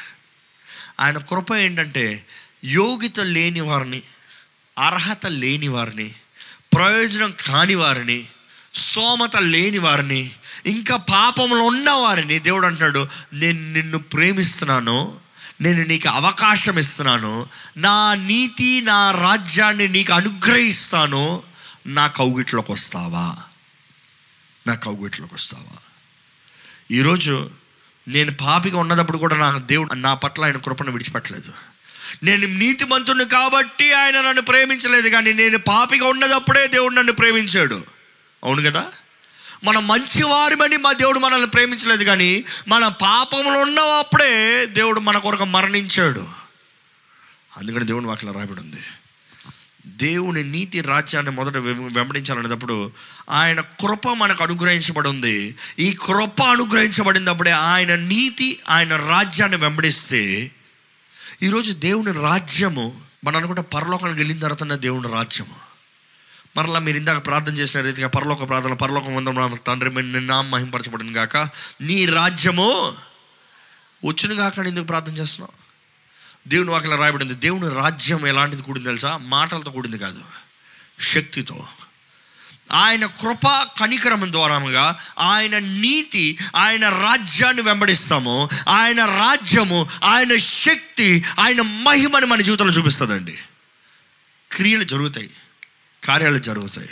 ఆయన 1.01 1.19
కృప 1.19 1.53
ఏంటంటే 1.53 2.27
యోగ్యత 2.65 3.21
లేని 3.21 3.61
వారిని 3.61 4.03
అర్హత 4.79 5.27
లేని 5.27 5.69
వారిని 5.69 6.15
ప్రయోజనం 6.75 7.35
కాని 7.45 7.75
వారిని 7.75 8.27
స్తోమత 8.75 9.37
లేని 9.37 9.79
వారిని 9.79 10.31
ఇంకా 10.67 10.97
పాపంలో 10.97 11.63
ఉన్న 11.65 11.91
వారిని 11.91 12.39
దేవుడు 12.39 12.67
అంటున్నాడు 12.67 13.09
నేను 13.33 13.73
నిన్ను 13.73 13.99
ప్రేమిస్తున్నాను 13.99 15.19
నేను 15.61 15.83
నీకు 15.83 16.09
అవకాశం 16.09 16.79
ఇస్తున్నాను 16.79 17.47
నా 17.77 18.15
నీతి 18.15 18.81
నా 18.81 19.11
రాజ్యాన్ని 19.11 19.89
నీకు 19.89 20.13
అనుగ్రహిస్తాను 20.13 21.43
నా 21.87 22.07
కౌగిట్లోకి 22.07 22.73
వస్తావా? 22.73 23.37
నా 24.67 24.75
కౌగిట్లోకి 24.75 25.35
వస్తావా? 25.35 25.79
ఈరోజు 26.91 27.51
నేను 28.09 28.35
పాపిగా 28.35 28.79
ఉన్నదప్పుడు 28.79 29.19
కూడా 29.19 29.37
నాకు 29.37 29.59
దేవుడు 29.59 29.95
నా 29.95 30.15
పట్ల 30.15 30.45
ఆయన 30.45 30.57
కృపను 30.57 30.91
విడిచిపెట్టలేదు. 30.91 31.53
నేను 32.23 32.47
నీతిమంతుని 32.47 33.25
కాబట్టి 33.25 33.93
ఆయన 33.93 34.21
నన్ను 34.21 34.43
ప్రేమించలేదు 34.43 35.09
కానీ 35.09 35.33
నేను 35.33 35.59
పాపిగా 35.59 36.07
ఉన్నదప్పుడే 36.07 36.67
దేవుడు 36.67 36.95
నన్ను 36.95 37.13
ప్రేమించాడు. 37.13 37.85
అవును 38.45 38.71
కదా? 38.71 38.87
మనం 39.65 39.89
మంచివారిమని 39.89 40.77
మా 40.77 40.93
దేవుడు 40.93 41.19
మనల్ని 41.19 41.47
ప్రేమించలేదు 41.47 42.05
కానీ 42.05 42.45
మన 42.69 42.89
పాపంలో 42.89 43.61
ఉన్నప్పుడే 43.61 44.67
దేవుడు 44.67 45.01
మన 45.01 45.19
కొరకు 45.19 45.45
మరణించాడు. 45.45 46.29
అందుకని 47.57 47.87
దేవుని 47.87 48.07
వాక్యం 48.07 48.33
రాబడి 48.33 48.61
ఉంది 48.61 48.77
దేవుని 49.87 50.45
నీతి 50.45 50.81
రాజ్యాన్ని 50.81 51.33
మొదట 51.33 51.57
వెంబడించాలనేటప్పుడు 51.99 52.93
ఆయన 53.31 53.61
కృప 53.61 54.09
మనకు 54.09 54.43
అనుగ్రహించబడి 54.43 55.09
ఉంది 55.09 55.55
ఈ 55.79 55.97
కృప 56.03 56.43
అనుగ్రహించబడినప్పుడే 56.43 57.51
ఆయన 57.51 57.95
నీతి 57.95 58.61
ఆయన 58.69 58.97
రాజ్యాన్ని 58.97 59.59
వెంబడిస్తే 59.59 60.51
ఈరోజు 61.43 61.73
దేవుని 61.73 62.13
రాజ్యము 62.13 63.01
మనం 63.25 63.37
అనుకుంటే 63.37 63.63
పరలోకానికి 63.63 64.21
వెళ్ళిన 64.21 64.39
తర్వాత 64.39 64.81
దేవుని 64.81 65.13
రాజ్యము. 65.13 65.55
మరలా 66.57 66.79
మీరు 66.79 66.97
ఇందాక 66.97 67.27
ప్రార్థన 67.27 67.57
చేసిన 67.57 67.81
రీతిగా 67.81 68.09
పరలోక 68.09 68.49
ప్రార్థన 68.49 68.73
పరలోకం 68.73 69.15
ఉందాం 69.15 69.59
తండ్రి 69.67 69.91
నామ 69.91 70.01
నిన్న 70.01 70.41
మహింపరచబడిన 70.41 71.17
గాక. 71.17 71.37
నీ 71.81 72.07
రాజ్యము 72.07 72.95
వచ్చిన 74.05 74.37
కాక 74.37 74.59
ఎందుకు 74.59 74.85
ప్రార్థన 74.85 75.13
చేస్తున్నావు? 75.13 75.63
దేవుని 76.49 76.71
వాకిలా 76.71 76.97
రాయబడింది 76.97 77.35
దేవుని 77.35 77.75
రాజ్యం 77.75 78.27
ఎలాంటిది 78.27 78.63
కూడింది 78.63 78.89
తెలుసా? 78.89 79.17
మాటలతో 79.17 79.71
కూడింది 79.71 79.99
కాదు 79.99 80.23
శక్తితో. 81.01 81.67
ఆయన 82.75 83.07
కృప 83.07 83.67
కణికరం 83.81 84.33
ద్వారాముగా 84.33 84.99
ఆయన 85.19 85.59
నీతి 85.59 86.39
ఆయన 86.57 86.89
రాజ్యాన్ని 86.89 87.63
వెంబడిస్తాము. 87.63 88.49
ఆయన 88.69 89.05
రాజ్యము 89.05 89.89
ఆయన 90.05 90.37
శక్తి 90.37 91.25
ఆయన 91.41 91.63
మహిమని 91.63 92.27
మన 92.27 92.41
జీవితంలో 92.41 92.73
చూపిస్తుందండి. 92.73 93.39
క్రియలు 94.53 94.85
జరుగుతాయి 94.85 95.31
కార్యాలు 96.05 96.39
జరుగుతాయి. 96.39 96.89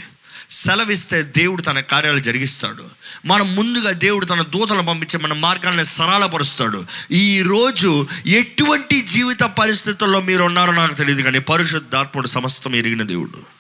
సెలవిస్తే 0.51 1.23
దేవుడు 1.23 1.63
తన 1.63 1.81
కార్యాలు 1.81 2.19
జరిగిస్తాడు. 2.19 2.85
మనం 3.27 3.57
ముందుగా 3.57 3.91
దేవుడు 3.91 4.27
తన 4.27 4.43
దూతలను 4.43 4.87
పంపించి 4.87 5.19
మన 5.19 5.33
మార్గాన్ని 5.33 5.85
సరళపరుస్తాడు. 5.85 6.87
ఈరోజు 7.11 8.09
ఎటువంటి 8.27 9.03
జీవిత 9.03 9.41
పరిస్థితుల్లో 9.41 10.21
మీరు 10.21 10.45
ఉన్నారో 10.45 10.73
నాకు 10.73 10.95
తెలియదు 10.95 11.23
కానీ 11.23 11.39
పరిశుద్ధాత్ముడు 11.39 12.27
సమస్తం 12.27 12.75
ఎరిగిన 12.75 13.03
దేవుడు. 13.03 13.60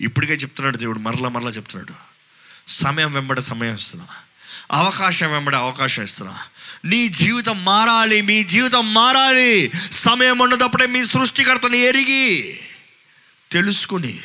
ఇప్పటికే 0.00 0.34
చెప్తున్నాడు 0.34 0.76
దేవుడు 0.76 0.98
మరలా 0.98 1.28
మరలా 1.28 1.50
చెప్తున్నాడు. 1.50 1.94
సమయం 2.70 3.12
వెంబడ 3.12 3.40
సమయం 3.40 3.74
ఇస్తున్నా. 3.74 4.06
అవకాశం 4.72 5.32
వెంబడి 5.32 5.56
అవకాశం 5.56 6.02
ఇస్తున్నా. 6.02 6.38
నీ 6.84 7.08
జీవితం 7.08 7.64
మారాలి 7.64 8.22
మీ 8.22 8.44
జీవితం 8.44 8.94
మారాలి. 8.94 9.70
సమయం 9.92 10.38
ఉన్నదప్పుడే 10.38 10.86
మీ 10.86 11.06
సృష్టికర్తని 11.06 11.78
ఎరిగి 11.78 12.60
తెలుసుకుని 13.52 14.20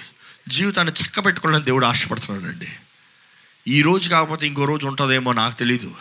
జీవితాన్ని 0.48 0.94
చక్క 1.04 1.26
పెట్టుకోవాలని 1.26 1.64
దేవుడు 1.64 1.86
ఆశపడుతున్నాడండి 1.86 2.68
ఈ 3.68 3.82
రోజు 3.82 4.10
కాకపోతే 4.10 4.48
ఇంకో 4.48 4.66
రోజు 4.66 4.88
ఉంటుందేమో 4.88 5.34
నాకు 5.34 5.60
తెలీదు. 5.60 5.96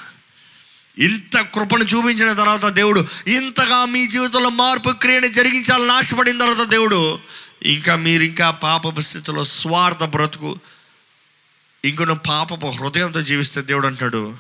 ఇంత 0.98 1.36
కృపను 1.40 1.84
చూపించిన 1.84 2.32
తర్వాత 2.32 2.66
దేవుడు 2.66 3.06
ఇంతగా 3.26 3.84
మీ 3.84 4.06
జీవితంలో 4.06 4.50
మార్పు 4.50 4.90
క్రియను 4.90 5.26
జరిగించాలని 5.26 5.92
ఆశపడిన 5.92 6.38
తర్వాత 6.38 6.68
దేవుడు 6.68 7.20
ఇంకా 7.64 7.96
మీరు 7.96 8.22
ఇంకా 8.22 8.50
పాపపు 8.50 9.00
స్థితిలో 9.00 9.44
స్వార్థ 9.44 10.04
బ్రతుకు 10.04 10.60
ఇంకొన 11.84 12.12
పాపపు 12.12 12.66
హృదయంతో 12.66 13.22
జీవిస్తే 13.22 13.62
దేవుడు 13.62 13.86
అంటాడు 13.86 14.36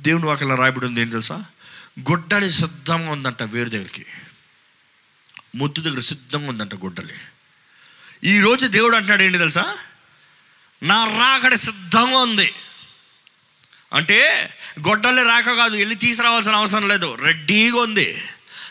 దేవుని 0.00 0.26
వాకల్లో 0.26 0.54
రాయబడి 0.54 0.86
ఉంది 0.86 1.00
ఏం 1.00 1.08
తెలుసా? 1.08 1.44
గుడ్డలి 2.10 2.50
సిద్ధంగా 2.50 3.10
ఉందంట 3.10 3.42
వేరు 3.42 3.68
దగ్గరికి 3.68 4.06
ముద్దు 5.54 5.80
దగ్గర 5.80 5.98
సిద్ధంగా 5.98 6.48
ఉందంట 6.48 6.74
గుడ్డలి. 6.74 7.14
ఈరోజు 8.24 8.66
దేవుడు 8.66 8.96
అంటున్నాడు 8.96 9.22
ఏంటి 9.22 9.38
తెలుసా? 9.38 9.76
నా 10.82 11.04
రాకడ 11.04 11.54
సిద్ధంగా 11.54 12.18
ఉంది. 12.18 12.54
అంటే 13.92 14.50
గొడ్డలి 14.88 15.22
రాక 15.24 15.56
కాదు 15.56 15.76
వెళ్ళి 15.76 15.94
తీసుకురావాల్సిన 15.94 16.54
అవసరం 16.54 16.88
లేదు. 16.88 17.14
రెడీగా 17.14 17.76
ఉంది. 17.76 18.28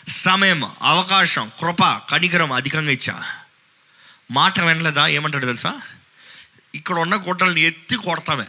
సమయం 0.08 0.70
అవకాశం 0.82 1.50
కృప 1.60 2.00
కనికరం 2.10 2.52
అధికంగా 2.52 2.90
ఇచ్చా. 2.90 3.37
మాట 4.30 4.60
వినలేదా? 4.60 5.06
ఏమంటాడు 5.06 5.46
తెలుసా? 5.46 5.80
ఇక్కడ 6.74 6.98
ఉన్న 6.98 7.16
గొడ్డల్ని 7.16 7.60
ఎత్తి 7.60 7.96
కొడతామే. 7.96 8.44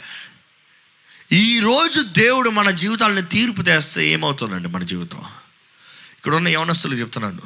ఈరోజు 1.32 2.02
దేవుడు 2.02 2.50
మన 2.50 2.72
జీవితాలను 2.72 3.22
తీర్పు 3.22 3.62
తెస్తే 3.62 4.08
ఏమవుతుందండి 4.08 4.68
మన 4.68 4.84
జీవితం? 4.84 5.20
ఇక్కడ 6.18 6.36
ఉన్న 6.36 6.48
యవనస్తులు 6.48 6.96
చెప్తున్నాను. 6.96 7.42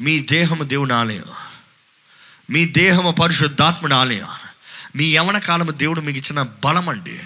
మీ 0.00 0.18
దేహము 0.18 0.62
దేవుని 0.62 0.92
ఆలయం. 0.92 1.24
మీ 2.50 2.64
దేహము 2.64 3.10
పరిశుద్ధాత్ముడి 3.10 3.94
ఆలయం. 3.94 4.28
మీ 4.96 5.04
యవన 5.04 5.38
కాలము 5.38 5.70
దేవుడు 5.70 6.00
మీకు 6.00 6.18
ఇచ్చిన 6.18 6.42
బలం 6.42 6.88
అండి 6.88 7.20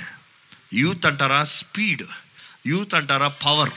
యూత్ 0.73 1.07
అంటారా? 1.07 1.45
స్పీడ్. 1.45 2.03
యూత్ 2.67 2.95
అంటారా? 2.95 3.29
పవర్. 3.29 3.71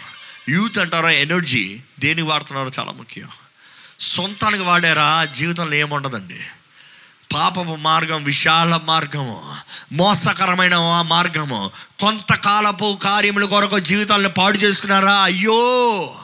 యూత్ 0.50 0.78
అంటారా? 0.78 1.12
ఎనర్జీ. 1.12 1.82
దేనికి 2.00 2.28
వాడుతున్నారో 2.28 2.72
చాలా 2.80 2.92
ముఖ్యం. 2.92 3.30
సొంతానికి 4.00 4.64
వాడారా? 4.64 5.26
జీవితంలో 5.26 5.74
ఏముండదండి. 5.74 6.40
పాపపు 7.34 7.76
మార్గం 7.76 8.24
విశాల 8.24 8.80
మార్గము 8.84 9.56
మోసకరమైన 9.92 10.76
మార్గము. 11.02 11.72
కొంతకాలపు 12.00 13.00
కార్యముల 13.04 13.46
కొరకు 13.46 13.80
జీవితాలను 13.80 14.30
పాడు 14.30 14.58
చేసుకున్నారా? 14.58 15.14
అయ్యో! 15.14 16.16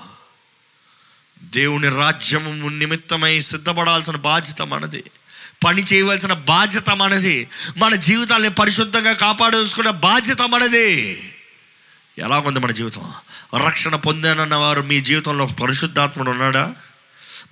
దేవుని 1.43 1.89
రాజ్యము 1.89 2.69
నిమిత్తమై 2.69 3.39
సిద్ధపడాల్సిన 3.39 4.15
బాధ్యత 4.15 4.61
మనది. 4.61 5.03
పని 5.65 5.83
చేయవలసిన 5.83 6.33
బాధ్యత 6.33 6.89
మనది. 6.89 7.49
మన 7.77 7.95
జీవితాన్ని 7.95 8.49
పరిశుద్ధంగా 8.49 9.13
కాపాడుకునే 9.13 9.91
బాధ్యత 9.91 10.41
మనది. 10.41 11.17
ఎలా 12.17 12.39
ఉంది 12.39 12.59
మన 12.59 12.71
జీవితం? 12.71 13.13
రక్షణ 13.65 13.95
పొందానన్న 13.95 14.55
వారు 14.55 14.81
మీ 14.81 15.01
జీవితంలో 15.01 15.45
పరిశుద్ధాత్ముడు 15.45 16.31
ఉన్నాడా? 16.31 16.75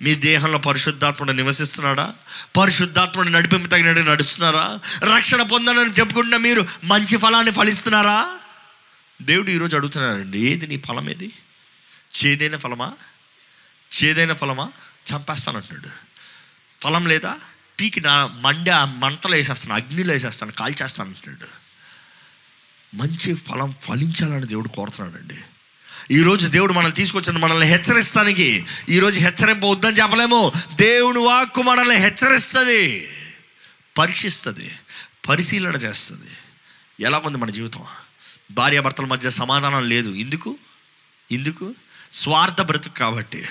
మీ 0.02 0.14
దేహంలో 0.14 0.58
పరిశుద్ధాత్ముడు 0.58 1.32
నివసిస్తున్నాడా? 1.32 2.14
పరిశుద్ధాత్ముడు 2.56 3.28
నడిపింపు 3.28 3.68
తగినట్టు 3.68 4.00
నడుస్తున్నారా? 4.00 4.78
రక్షణ 5.14 5.42
పొందాలని 5.42 5.90
చెప్పుకుంటున్న 5.90 6.36
మీరు 6.36 6.66
మంచి 6.84 7.16
ఫలాన్ని 7.16 7.52
ఫలిస్తున్నారా? 7.52 8.38
దేవుడు 9.22 9.50
ఈరోజు 9.50 9.76
అడుగుతున్నారండి 9.76 10.38
ఏది 10.38 10.66
నీ 10.66 10.76
ఫలం 10.76 11.10
ఏది? 11.10 11.32
చేదైన 12.16 12.56
ఫలమా? 12.56 12.92
చేదైన 13.94 14.32
ఫలమా? 14.32 14.70
చంపేస్తానంటున్నాడు. 15.12 15.88
ఫలం 16.82 17.06
లేదా? 17.06 17.36
పీకి 17.80 18.00
నా 18.00 18.26
మండే 18.26 18.72
మంటలు 18.84 19.34
వేసేస్తాను 19.34 19.74
అగ్నిలో 19.74 20.12
వేసేస్తాను 20.12 20.52
కాల్చేస్తాను 20.52 21.08
అంటున్నాడు 21.08 21.60
మంచి 22.96 23.34
ఫలం 23.34 23.74
ఫలించాలని 23.82 24.46
దేవుడు 24.46 24.68
కోరుతున్నాడండి. 24.68 25.38
ఈరోజు 26.12 26.48
దేవుడు 26.48 26.72
మనల్ని 26.72 26.92
తీసుకొచ్చిన 26.92 27.38
మనల్ని 27.38 27.66
హెచ్చరిస్తానికి. 27.66 28.66
ఈరోజు 28.88 29.20
హెచ్చరింపు 29.20 29.66
వద్దని 29.66 29.96
చెప్పలేము. 29.96 30.52
దేవుని 30.74 31.18
వాక్కు 31.18 31.62
మనల్ని 31.62 31.96
హెచ్చరిస్తుంది. 31.96 33.08
పరీక్షిస్తుంది. 33.98 34.70
పరిశీలన 35.28 35.74
చేస్తుంది. 35.74 36.30
ఎలా 37.00 37.22
ఉంది 37.24 37.38
మన 37.38 37.50
జీవితం? 37.50 37.80
భార్యాభర్తల 38.50 39.04
మధ్య 39.04 39.30
సమాధానం 39.30 39.88
లేదు. 39.88 40.10
ఎందుకు? 40.10 40.56
ఎందుకు? 41.32 41.74
స్వార్థ 42.12 42.60
బ్రతుకు 42.60 42.94
కాబట్టి. 42.94 43.46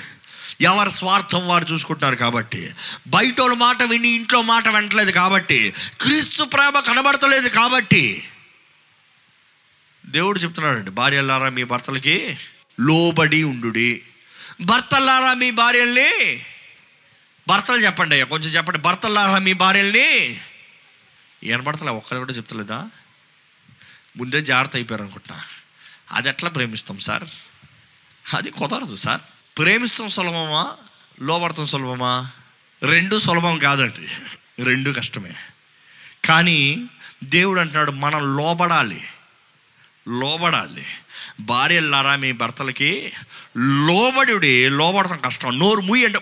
ఎవరి 0.61 0.91
స్వార్థం 0.91 1.47
వారు 1.47 1.73
చూసుకుంటున్నారు 1.73 2.15
కాబట్టి. 2.15 2.73
బయట 3.07 3.41
మాట 3.41 3.83
విని 3.83 4.07
ఇంట్లో 4.07 4.41
మాట 4.41 4.67
వినట్లేదు 4.67 5.11
కాబట్టి. 5.11 5.73
క్రీస్తు 6.01 6.43
ప్రేమ 6.43 6.79
కనబడతలేదు 6.79 7.47
కాబట్టి. 7.47 8.29
దేవుడు 10.09 10.39
చెప్తున్నాడండి 10.39 10.91
భార్యలారా 10.91 11.49
మీ 11.49 11.63
భర్తలకి 11.63 12.37
లోబడి 12.79 13.43
ఉండుడి. 13.43 14.01
భర్తలారా 14.61 15.33
మీ 15.33 15.51
భార్యల్ని 15.51 16.43
భర్తలు 17.47 17.77
చెప్పండి 17.77 18.15
అయ్యా 18.15 18.25
కొంచెం 18.25 18.49
చెప్పండి. 18.49 18.79
భర్తలారా 18.79 19.37
మీ 19.37 19.53
భార్యల్ని 19.53 20.39
ఏనబడతలే 21.43 21.91
ఒక్కరు 21.91 22.17
కూడా 22.17 22.33
చెప్తలేదా? 22.33 22.89
ముందే 24.17 24.41
జాగ్రత్త 24.41 24.75
అయిపోయారు 24.75 25.03
అనుకుంటున్నా 25.03 25.43
అది 26.11 26.29
ఎట్లా 26.29 26.49
ప్రేమిస్తాం 26.49 26.99
సార్? 26.99 27.23
అది 28.33 28.51
కుదరదు 28.51 28.95
సార్. 28.95 29.21
ప్రేమిస్తాం 29.57 30.09
సులభమా? 30.09 30.71
లోబడతాం 31.21 31.65
సులభమా? 31.65 32.31
రెండు 32.83 33.17
సులభం 33.17 33.57
కాదండి. 33.57 34.07
రెండు 34.63 34.91
కష్టమే. 34.91 35.35
కానీ 36.25 36.85
దేవుడు 37.23 37.59
అంటున్నాడు 37.59 37.91
మనం 37.91 38.37
లోబడాలి. 38.37 39.03
లోబడాలి. 40.09 40.85
భార్యలారా 41.39 42.15
మీ 42.15 42.31
భర్తలకి 42.31 43.13
లోబడి 43.57 44.69
లోబడటం 44.69 45.17
కష్టం. 45.17 45.59
నోరు 45.59 45.81
మూయి 45.81 46.05
అంటే 46.05 46.19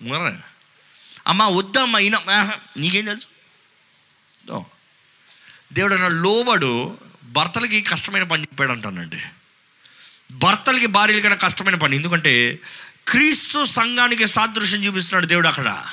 అమ్మ 0.00 0.38
అమ్మా 1.26 1.48
వద్దమ్మా 1.48 1.98
ఈయన 1.98 2.18
నీకేం 2.76 3.04
తెలుసు? 3.04 3.26
దేవుడు 5.72 5.94
అన్న 5.94 6.08
లోబడు 6.08 6.98
భర్తలకి 7.24 7.82
కష్టమైన 7.82 8.22
పని 8.22 8.42
చెప్పాడు 8.42 8.72
అంటానండి. 8.72 9.20
భర్తలకి 10.32 10.86
భార్యలకైనా 10.86 11.36
కష్టమైన 11.36 11.74
పని. 11.74 11.96
ఎందుకంటే 11.96 12.58
క్రీస్తు 13.08 13.64
సంఘానికి 13.64 14.26
సాదృశ్యం 14.26 14.84
చూపిస్తున్నాడు 14.84 15.26
దేవుడు 15.26 15.48
అక్కడ. 15.48 15.86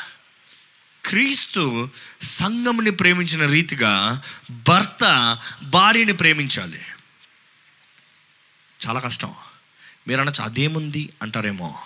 క్రీస్తు 1.09 1.89
సంఘంని 2.21 2.91
ప్రేమించిన 2.91 3.45
రీతిగా 3.45 4.21
భర్త 4.51 5.37
భార్యని 5.63 6.13
ప్రేమించాలి. 6.13 6.81
చాలా 8.87 8.99
కష్టం. 8.99 9.33
మీరు 10.07 10.21
అనొచ్చు 10.21 10.43
అదేముంది 10.43 11.09
అంటారేమో. 11.21 11.79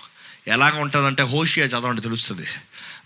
ఎలాగ 0.48 0.80
ఉంటుందంటే 0.80 1.24
హోషియా 1.24 1.66
చదవండి 1.66 2.02
తెలుస్తుంది. 2.02 2.48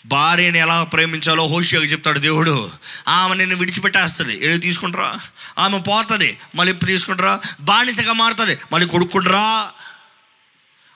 భార్యని 0.06 0.60
ఎలా 0.60 0.84
ప్రేమించాలో 0.84 1.48
హోషియాకి 1.48 1.88
చెప్తాడు 1.88 2.20
దేవుడు. 2.20 2.72
ఆమె 3.08 3.36
నిన్ను 3.36 3.56
విడిచిపెట్టేస్తుంది. 3.56 4.46
ఏది 4.46 4.58
తీసుకుంటారా 4.58 5.20
ఆమె 5.58 5.80
పోతుంది. 5.80 6.40
మళ్ళీ 6.56 6.74
ఇప్పుడు 6.74 6.90
తీసుకుంటారా 6.90 7.42
బానిసగా 7.60 8.14
మారుతుంది. 8.14 8.58
మళ్ళీ 8.72 8.88
కొడుకుంటారా 8.88 9.72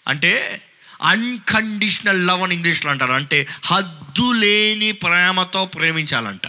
అంటే 0.08 0.62
అన్కండిషనల్ 1.02 2.28
లవ్ 2.28 2.44
అని 2.44 2.56
ఇంగ్లీష్లో 2.56 2.92
అంటారు. 2.92 3.12
అంటే 3.12 3.48
హద్దు 3.66 4.32
లేని 4.32 4.92
ప్రేమతో 4.92 5.66
ప్రేమించాలంట. 5.66 6.42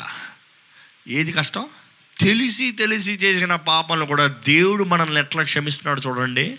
ఏది 1.09 1.33
కష్టం? 1.33 1.67
తెలిసి 2.19 2.73
తెలిసి 2.73 3.13
చేసిన 3.13 3.55
పాపంలో 3.55 4.07
కూడా 4.07 4.27
దేవుడు 4.27 4.85
మనల్ని 4.85 5.21
ఎట్లా 5.21 5.43
క్షమిస్తున్నాడు 5.43 6.01
చూడండి. 6.01 6.59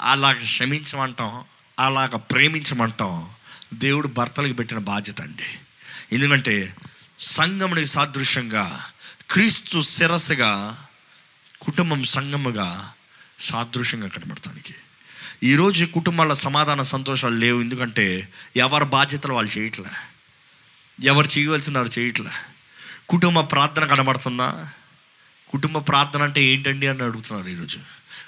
అలాగ 0.00 0.32
క్షమించమంటాం 0.32 1.44
అలాగ 1.78 2.06
ప్రేమించమంటాం. 2.06 3.30
దేవుడు 3.74 4.08
భర్తలకు 4.08 4.52
పెట్టిన 4.52 4.78
బాధ్యత 4.78 5.20
అండి. 5.20 5.58
ఎందుకంటే 6.12 6.76
సంఘమునికి 7.18 7.86
సాదృశ్యంగా 7.86 8.86
క్రీస్తు 9.30 9.80
శిరస్సుగా 9.80 10.84
కుటుంబం 11.60 12.04
సంగముగా 12.04 12.92
సాదృశ్యంగా 13.40 14.08
కనబడతానికి. 14.08 14.74
ఈరోజు 15.42 15.84
కుటుంబాల 15.84 16.32
సమాధాన 16.32 16.82
సంతోషాలు 16.82 17.34
లేవు. 17.34 17.60
ఎందుకంటే 17.60 18.28
ఎవరి 18.56 18.84
బాధ్యతలు 18.84 19.32
వాళ్ళు 19.32 19.58
చేయట్లే. 19.58 19.86
ఎవరు 21.02 21.38
చేయవలసిన 21.38 21.78
వారు 21.78 22.00
చేయట్లే. 22.00 22.30
కుటుంబ 23.08 23.40
ప్రార్థన 23.40 23.84
కనబడుతుందా? 23.84 24.68
కుటుంబ 25.48 25.78
ప్రార్థన 25.78 26.22
అంటే 26.22 26.44
ఏంటండి 26.44 26.86
అని 26.86 27.02
అడుగుతున్నారు 27.02 27.48
ఈరోజు. 27.48 27.78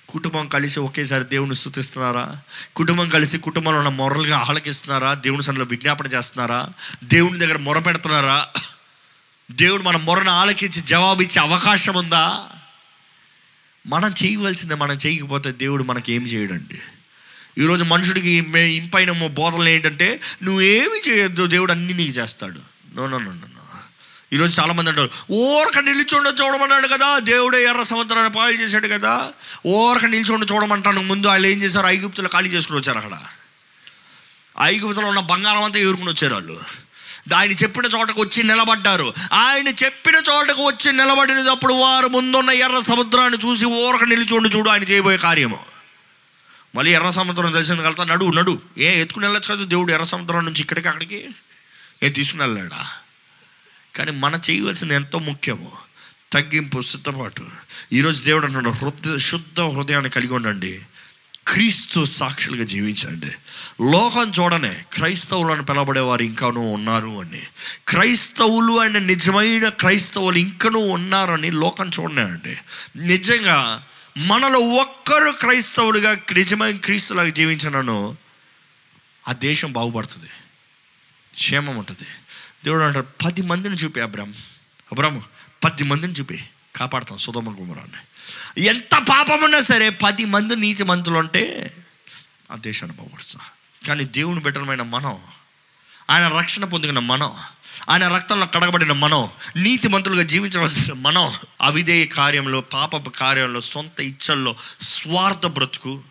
కుటుంబం 0.08 0.48
కలిసి 0.48 0.80
ఒకేసారి 0.80 1.24
దేవుని 1.24 1.54
స్థుతిస్తున్నారా? 1.54 2.40
కుటుంబం 2.76 3.08
కలిసి 3.08 3.38
కుటుంబంలో 3.38 3.78
ఉన్న 3.78 3.88
మొరలుగా 3.88 4.38
ఆలకిస్తున్నారా 4.38 5.14
దేవుని 5.14 5.42
సన్నిలో 5.42 5.66
విజ్ఞాపన 5.66 6.06
చేస్తున్నారా? 6.06 6.68
దేవుని 7.04 7.38
దగ్గర 7.38 7.58
మొర 7.58 7.78
పెడుతున్నారా? 7.78 8.46
దేవుడు 9.50 9.82
మన 9.82 9.96
మొరను 9.96 10.30
ఆలకించి 10.30 10.80
జవాబు 10.80 11.22
ఇచ్చే 11.22 11.42
అవకాశం 11.42 11.94
ఉందా? 11.94 12.48
మనం 13.86 14.14
చేయవలసిందే 14.24 14.74
మనం 14.74 14.94
చేయకపోతే 14.94 15.52
దేవుడు 15.52 15.82
మనకి 15.82 16.12
ఏం 16.12 16.26
చేయడండి? 16.26 16.78
ఈరోజు 17.58 17.84
మనుషుడికి 17.84 18.30
ఇంపైన 18.76 19.26
బోధనలు 19.26 19.68
ఏంటంటే 19.68 20.20
నువ్వేమి 20.42 21.10
చేయొద్దు 21.10 21.46
దేవుడు 21.46 21.72
అన్ని 21.72 21.94
నీకు 21.94 22.10
చేస్తాడు. 22.10 22.60
నో 22.94 23.06
నో 23.06 23.18
నో 23.18 23.32
నో 23.32 23.44
ఈరోజు 24.32 24.60
చాలామంది 24.60 24.90
అంటారు 24.90 25.10
ఓరక 25.30 25.78
నిలిచుండ 25.78 26.26
చూడమన్నాడు 26.26 26.88
కదా 26.88 27.18
దేవుడే 27.18 27.64
ఎర్ర 27.64 27.82
సముద్రాన్ని 27.82 28.32
పాలు 28.32 28.52
చేశాడు 28.52 28.88
కదా. 28.88 29.28
ఓరక 29.66 30.04
నిలిచుండ 30.04 30.46
చూడమంటాను 30.52 31.02
ముందు 31.02 31.26
వాళ్ళు 31.26 31.48
ఏం 31.48 31.62
చేశారు? 31.62 31.86
ఐగుప్తులు 31.86 32.28
ఖాళీ 32.28 32.48
చేసుకుని 32.50 32.78
వచ్చారు 32.78 32.98
అక్కడ. 32.98 33.18
ఐగుప్తులో 34.62 35.06
ఉన్న 35.06 35.20
బంగారం 35.20 35.62
అంతా 35.62 35.78
ఏరుకుని 35.78 36.10
వచ్చారు 36.10 36.34
వాళ్ళు. 36.34 36.60
ఆయన 37.36 37.50
చెప్పిన 37.50 37.84
చోటకు 37.84 38.20
వచ్చి 38.20 38.42
నిలబడ్డారు. 38.42 39.14
ఆయన 39.32 39.68
చెప్పిన 39.68 40.14
చోటకు 40.14 40.66
వచ్చి 40.66 40.92
నిలబడినప్పుడు 40.92 41.74
వారు 41.74 42.08
ముందున్న 42.08 42.50
ఎర్ర 42.50 42.80
సముద్రాన్ని 42.80 43.38
చూసి 43.46 43.64
ఊరక 43.64 44.04
నిలిచోండి 44.04 44.48
చూడు 44.48 44.70
ఆయన 44.70 44.82
చేయబోయే 44.82 45.16
కార్యము. 45.16 45.77
మళ్ళీ 46.74 46.94
ఎర్ర 46.94 47.10
సముద్రం 47.10 47.52
తెలిసింది 47.52 47.82
కలుతా 47.82 48.04
నడు 48.04 48.24
నడు. 48.24 48.62
ఏ 48.78 49.00
ఎత్తుకుని 49.00 49.26
వెళ్ళచ్చు 49.26 49.54
కదా 49.54 49.64
దేవుడు 49.64 49.92
ఎర్ర 49.92 50.04
సముద్రం 50.04 50.44
నుంచి 50.44 50.60
ఇక్కడికి 50.60 50.88
అక్కడికి? 50.88 51.28
ఏ 52.02 52.08
తీసుకుని 52.08 52.42
వెళ్ళాడా? 52.42 52.86
కానీ 53.96 54.12
మనం 54.12 54.40
చేయవలసింది 54.50 54.94
ఎంతో 54.94 55.18
ముఖ్యము. 55.18 55.72
తగ్గింపు 56.32 56.80
సిద్ధపాటు. 56.80 57.46
ఈరోజు 57.92 58.24
దేవుడు 58.24 58.46
అంటున్నాడు 58.46 58.74
హృదయ 58.74 59.18
శుద్ధ 59.18 59.60
హృదయాన్ని 59.60 60.10
కలిగి 60.10 60.32
ఉండండి. 60.32 60.82
క్రీస్తు 61.48 62.04
సాక్షులుగా 62.04 62.64
జీవించండి. 62.64 63.26
లోకం 63.90 64.32
చూడనే 64.40 64.84
క్రైస్తవులు 64.92 65.52
అని 65.52 65.64
పిలవబడేవారు 65.64 66.22
ఇంకానూ 66.22 66.60
ఉన్నారు 66.60 67.20
అని. 67.20 67.42
క్రైస్తవులు 67.88 68.80
అనే 68.80 68.98
నిజమైన 68.98 69.68
క్రైస్తవులు 69.68 70.36
ఇంకనూ 70.36 70.78
ఉన్నారని 70.78 71.50
లోకం 71.50 71.90
చూడనే 72.00 72.22
అండి. 72.22 72.58
నిజంగా 72.96 73.86
మనలో 74.18 74.58
ఒక్కరు 74.58 75.30
క్రైస్తవుడిగా 75.30 76.16
నిజమైన 76.32 76.76
క్రీస్తులాగా 76.76 77.28
జీవించినను 77.28 78.16
ఆ 79.28 79.32
దేశం 79.32 79.72
బాగుపడుతుంది. 79.72 80.26
క్షేమం 81.34 81.76
ఉంటుంది. 81.76 82.08
దేవుడు 82.64 82.82
అంటారు 82.82 83.06
పది 83.24 83.42
మందిని 83.42 83.74
చూపి 83.74 84.00
అబ్రామ్ 84.00 84.32
అబ్రామ్ 84.92 85.22
పది 85.64 85.84
మందిని 85.84 86.12
చూపి. 86.12 86.44
కాపాడుతాం 86.76 87.18
సుధమ 87.18 87.54
కుమారాన్ని 87.54 87.96
ఎంత 88.62 89.06
పాపం 89.08 89.42
ఉన్నా 89.42 89.60
సరే 89.60 89.88
పది 89.88 90.24
మంది 90.24 90.56
నీతి 90.56 90.82
మంతులు 90.82 91.18
ఉంటే 91.18 91.74
ఆ 92.50 92.56
దేశాన్ని 92.56 92.96
బాగుపడుతుంది. 92.96 93.44
కానీ 93.86 94.04
దేవుని 94.04 94.40
బిడ్డలమైన 94.40 94.82
మనం 94.82 95.18
ఆయన 96.10 96.28
రక్షణ 96.28 96.64
పొందిన 96.64 96.98
మనం 96.98 97.36
ఆయన 97.88 98.08
రక్తంలో 98.08 98.46
కడగబడిన 98.46 98.92
మనం 98.92 99.28
నీతి 99.56 99.88
మంతులుగా 99.88 100.22
జీవించవలసిన 100.22 100.92
మనం 100.92 101.32
అవిధేయ 101.60 102.06
కార్యంలో 102.06 102.60
పాప 102.60 103.08
కార్యంలో 103.08 103.60
సొంత 103.60 104.00
ఇచ్చల్లో 104.00 104.56
స్వార్థ 104.82 105.46
బ్రతుకు 105.46 106.02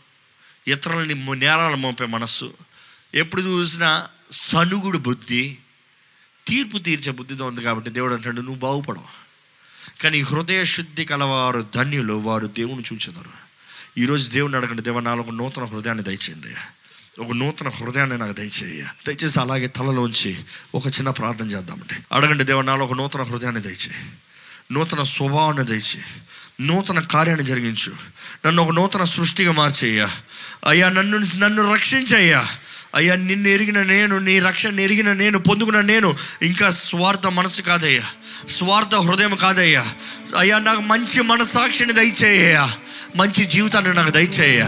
ఇతరులని 0.67 1.39
నేరాలు 1.39 1.75
మోపే 1.75 2.06
మనస్సు. 2.06 2.53
ఎప్పుడు 3.13 3.41
చూసినా 3.41 4.08
సనుగుడు 4.32 4.97
బుద్ధి 4.97 5.58
తీర్పు 6.47 6.77
తీర్చే 6.77 7.12
బుద్ధితో 7.12 7.45
ఉంది 7.45 7.62
కాబట్టి 7.62 7.89
దేవుడు 7.89 8.13
అంటాడు 8.13 8.41
నువ్వు 8.41 8.60
బాగుపడవు. 8.60 9.27
కానీ 10.01 10.21
హృదయ 10.21 10.65
శుద్ధి 10.65 11.06
కలవారు 11.06 11.67
ధన్యులు 11.75 12.13
వారు 12.13 12.47
దేవుని 12.47 12.84
చూచెదరు. 12.93 13.47
ఈరోజు 13.97 14.32
దేవుని 14.32 14.56
అడగండి 14.56 14.82
దేవ 14.82 14.99
నాలుగు 14.99 15.32
నూతన 15.32 15.63
హృదయాన్ని 15.63 16.03
దయచేయండి 16.03 16.47
ఒక 17.19 17.34
నూతన 17.34 17.69
హృదయాన్ని 17.69 18.17
నాకు 18.17 18.32
దయచేయ 18.32 18.84
దయచేసి 19.08 19.39
అలాగే 19.39 19.67
తలలోంచి 19.67 20.38
ఒక 20.75 20.88
చిన్న 20.88 21.10
ప్రార్థన 21.10 21.45
చేద్దామండి. 21.45 22.03
అడగండి 22.12 22.43
దేవ 22.43 22.62
నాలో 22.62 22.86
ఒక 22.86 22.93
నూతన 22.93 23.21
హృదయాన్ని 23.21 23.62
దయచేయి. 23.62 24.06
నూతన 24.71 25.03
స్వభావాన్ని 25.03 25.65
దయచి 25.65 26.01
నూతన 26.62 26.99
కార్యాన్ని 26.99 27.45
జరిగించు. 27.45 27.93
నన్ను 28.45 28.63
ఒక 28.63 28.71
నూతన 28.71 29.03
సృష్టిగా 29.03 29.51
మార్చేయ్యా. 29.51 30.10
అయ్యా 30.67 30.89
నన్ను 30.89 31.17
నన్ను 31.38 31.73
రక్షించయ్యా. 31.73 32.47
అయ్యా 32.95 33.15
నిన్ను 33.15 33.47
ఎరిగిన 33.47 33.84
నేను 33.84 34.19
నీ 34.19 34.39
రక్షణ 34.39 34.80
ఎరిగిన 34.80 35.13
నేను 35.13 35.39
పొందుకున్న 35.39 35.82
నేను 35.82 36.15
ఇంకా 36.41 36.69
స్వార్థ 36.69 37.27
మనసు 37.27 37.62
కాదయ్యా. 37.62 38.03
స్వార్థ 38.49 38.95
హృదయం 38.95 39.36
కాదయ్యా. 39.36 39.93
అయ్యా 40.38 40.60
నాకు 40.60 40.82
మంచి 40.82 41.21
మనసాక్షిని 41.21 41.93
దయచేయ్యా 41.93 42.73
మంచి 43.15 43.45
జీవితాన్ని 43.45 43.93
నాకు 43.93 44.10
దయచేయ 44.10 44.62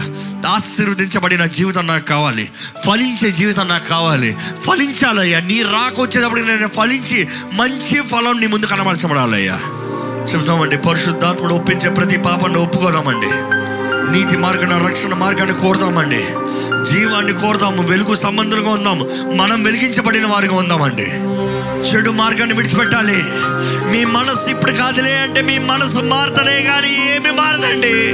ఆశీర్వదించబడిన 0.46 1.44
జీవితం 1.44 1.86
నాకు 1.86 2.04
కావాలి. 2.04 2.50
ఫలించే 2.86 3.30
జీవితం 3.30 3.68
నాకు 3.68 3.88
కావాలి. 3.88 4.36
ఫలించాలయ్యా. 4.66 5.40
నీ 5.40 5.62
రాకొచ్చేటప్పుడు 5.62 6.40
నేను 6.40 6.68
ఫలించి 6.68 7.28
మంచి 7.52 8.00
ఫలం 8.00 8.40
నీ 8.40 8.46
ముందు 8.46 8.66
కనబరచబడాలయ్యా. 8.66 9.60
చెబుతామండి 10.32 10.76
పరిశుద్ధాత్ముడు 10.76 11.54
ఒప్పించే 11.54 11.90
ప్రతి 11.90 12.16
పాపాన్ని 12.16 12.58
ఒప్పుకోదామండి. 12.58 13.59
నీతి 14.10 14.36
మార్గాన్ని 14.36 14.88
రక్షణ 14.88 15.14
మార్గాన్ని 15.14 15.54
కోరుదామండి 15.54 16.24
జీవాన్ని 16.92 17.32
కోరుదాము 17.32 17.82
వెలుగు 17.82 18.14
సంబంధులుగా 18.14 18.70
ఉందాము 18.70 19.08
మనం 19.34 19.62
వెలిగించబడిన 19.62 20.26
వారిగా 20.26 20.56
ఉందామండి 20.56 21.10
చెడు 21.90 22.10
మార్గాన్ని 22.10 22.56
విడిచిపెట్టాలి. 22.56 23.24
మీ 23.90 24.04
మనసు 24.04 24.50
ఇప్పుడు 24.50 24.72
కాదులే 24.72 25.16
అంటే 25.16 25.42
మీ 25.42 25.58
మనసు 25.58 25.98
మారుతనే 25.98 26.62
కానీ 26.62 27.14
ఏమి 27.14 27.30
మారదండి. 27.30 28.12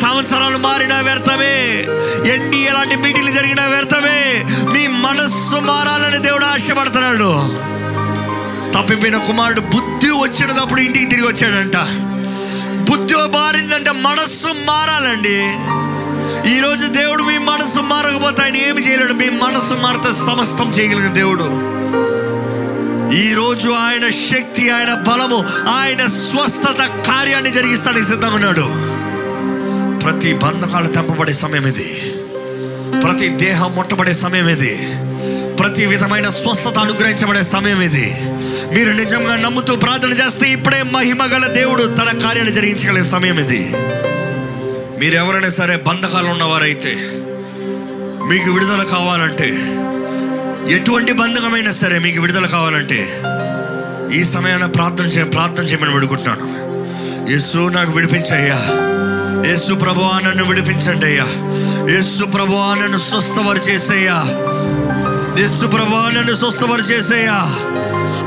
సంవత్సరాలు 0.00 0.58
మారినా 0.58 1.00
వ్యర్థమే. 1.00 1.86
ఎన్ని 2.34 2.64
ఎలాంటి 2.64 2.96
మీటింగ్లు 2.96 3.30
జరిగినా 3.30 3.66
వ్యర్థమే. 3.66 4.44
మీ 4.48 4.86
మనస్సు 4.86 5.56
మారాలని 5.56 6.18
దేవుడు 6.18 6.44
ఆశపడుతున్నాడు. 6.44 7.48
తప్పిపోయిన 8.74 9.16
కుమారుడు 9.16 9.60
బుద్ధి 9.60 10.10
వచ్చినప్పుడు 10.10 10.80
ఇంటికి 10.80 11.06
తిరిగి 11.06 11.26
వచ్చాడంట. 11.26 11.76
బుద్ధి 13.12 13.38
మారిందంటే 13.38 13.90
మనస్సు 13.90 14.46
మారాలండి. 14.46 15.38
ఈరోజు 16.56 16.86
దేవుడు 16.86 17.22
మీ 17.22 17.38
మనస్సు 17.38 17.80
మారకపోతే 17.80 18.42
ఆయన 18.42 18.56
ఏమి 18.56 18.82
చేయలేడు. 18.82 19.12
మీ 19.12 19.28
మనస్సు 19.28 19.74
మారితే 19.74 20.12
సమస్తం 20.26 20.70
చేయగలిగిన 20.70 21.12
దేవుడు. 21.12 21.44
ఈరోజు 23.14 23.70
ఆయన 23.70 24.08
శక్తి 24.08 24.70
ఆయన 24.70 24.94
బలము 24.94 25.44
ఆయన 25.68 26.06
స్వస్థత 26.06 26.86
కార్యాన్ని 27.06 27.52
జరిగిస్తానికి 27.52 28.06
సిద్ధమన్నాడు 28.06 28.66
ప్రతి 29.98 30.34
బంధకాలు 30.34 30.86
తెంపబడే 30.86 31.32
సమయం 31.32 31.66
ఇది. 31.66 32.14
ప్రతి 33.02 33.28
దేహం 33.28 33.76
ముట్టబడే 33.76 34.12
సమయం 34.12 34.48
ఇది. 34.48 34.74
ప్రతి 35.62 35.86
విధమైన 35.86 36.28
స్వస్థత 36.28 36.78
అనుగ్రహించబడే 36.78 37.42
సమయం 37.42 37.82
ఇది. 37.82 38.16
మీరు 38.74 38.92
నిజంగా 38.92 39.36
నమ్ముతూ 39.36 39.76
ప్రార్థన 39.76 40.12
చేస్తే 40.12 40.52
ఇప్పుడే 40.52 40.82
మహిమ 40.82 41.24
గల 41.24 41.46
దేవుడు 41.46 41.94
తన 41.98 42.18
కార్యాన్ని 42.18 42.54
జరిగించగలిగే 42.54 43.08
సమయం 43.08 43.38
ఇది. 43.38 43.72
మీరు 45.00 45.14
ఎవరైనా 45.14 45.48
సరే 45.48 45.76
బంధకాలు 45.76 46.28
ఉన్నవారైతే 46.28 46.94
మీకు 48.28 48.50
విడుదల 48.50 48.82
కావాలంటే 48.82 49.48
ఎటువంటి 50.74 51.12
బంధకమైనా 51.12 51.70
సరే 51.70 51.98
మీకు 51.98 52.20
విడుదల 52.20 52.46
కావాలంటే 52.46 53.00
ఈ 54.18 54.24
సమయాన్ని 54.24 54.68
ప్రార్థన 54.68 55.04
చే 55.04 55.24
ప్రార్థన 55.24 55.64
చేయమని 55.64 55.92
వేడుకుంటున్నాను. 55.92 56.46
యేసు 57.32 57.68
నాకు 57.68 57.92
విడిపించయ్యా. 57.92 58.58
యేసు 59.50 59.74
ప్రభువా 59.74 60.20
నన్ను 60.24 60.44
విడిపించండి 60.44 61.06
అయ్యా. 61.06 61.26
యేసు 61.94 62.24
ప్రభువా 62.24 62.74
నన్ను 62.74 62.98
స్వస్థవరు 62.98 63.58
చేసేయ్యా 63.58 64.24
యేసు 65.38 65.66
ప్రభా 65.66 66.08
నన్ను 66.08 66.34
స్వస్థపరి 66.34 66.82
చేసేయ్యా 66.82 67.56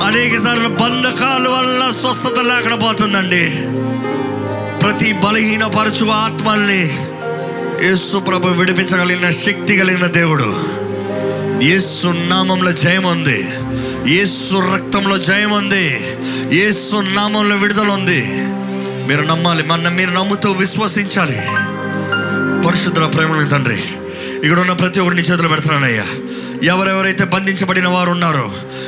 అనేక 0.05 0.37
సార్లు 0.37 0.69
బంధకాల 0.69 1.47
వల్ల 1.47 1.89
స్వస్థత 1.89 2.39
లేకుండా 2.39 2.75
పోతుందండి. 2.75 3.49
ప్రతి 4.77 5.13
బలహీన 5.13 5.67
పరచు 5.67 6.09
ఆత్మల్ని 6.09 6.97
యేసు 7.83 8.17
ప్రభు 8.17 8.47
విడిపించగలిగిన 8.47 9.29
శక్తి 9.29 9.77
కలిగిన 9.77 10.05
దేవుడు. 10.05 10.55
యేసు 11.63 12.07
నామంలో 12.07 12.71
జయం 12.71 13.03
ఉంది. 13.03 13.47
యేసు 14.13 14.73
రక్తంలో 14.73 15.17
జయం 15.17 15.51
ఉంది. 15.51 15.99
యేసు 16.51 16.95
నామంలో 16.95 17.55
విడుదల 17.55 17.89
ఉంది. 17.89 18.25
మీరు 19.07 19.21
నమ్మాలి 19.21 19.63
మన 19.63 19.89
మీరు 19.89 20.11
నమ్ముతూ 20.11 20.51
విశ్వసించాలి. 20.51 21.41
పరిశుద్ధ 22.67 23.15
ప్రేమలు 23.15 23.49
తండ్రి 23.49 23.77
ఇక్కడ 24.43 24.59
ఉన్న 24.59 24.73
ప్రతి 24.73 24.99
ఒక్కరిని 24.99 25.21
చేతులు 25.21 25.47
పెడుతున్నానయ్యా. 25.47 26.05
ఎవరెవరైతే 26.65 27.23
బంధించబడిన 27.23 27.87
వారు 27.87 28.11
ఉన్నారో 28.11 28.45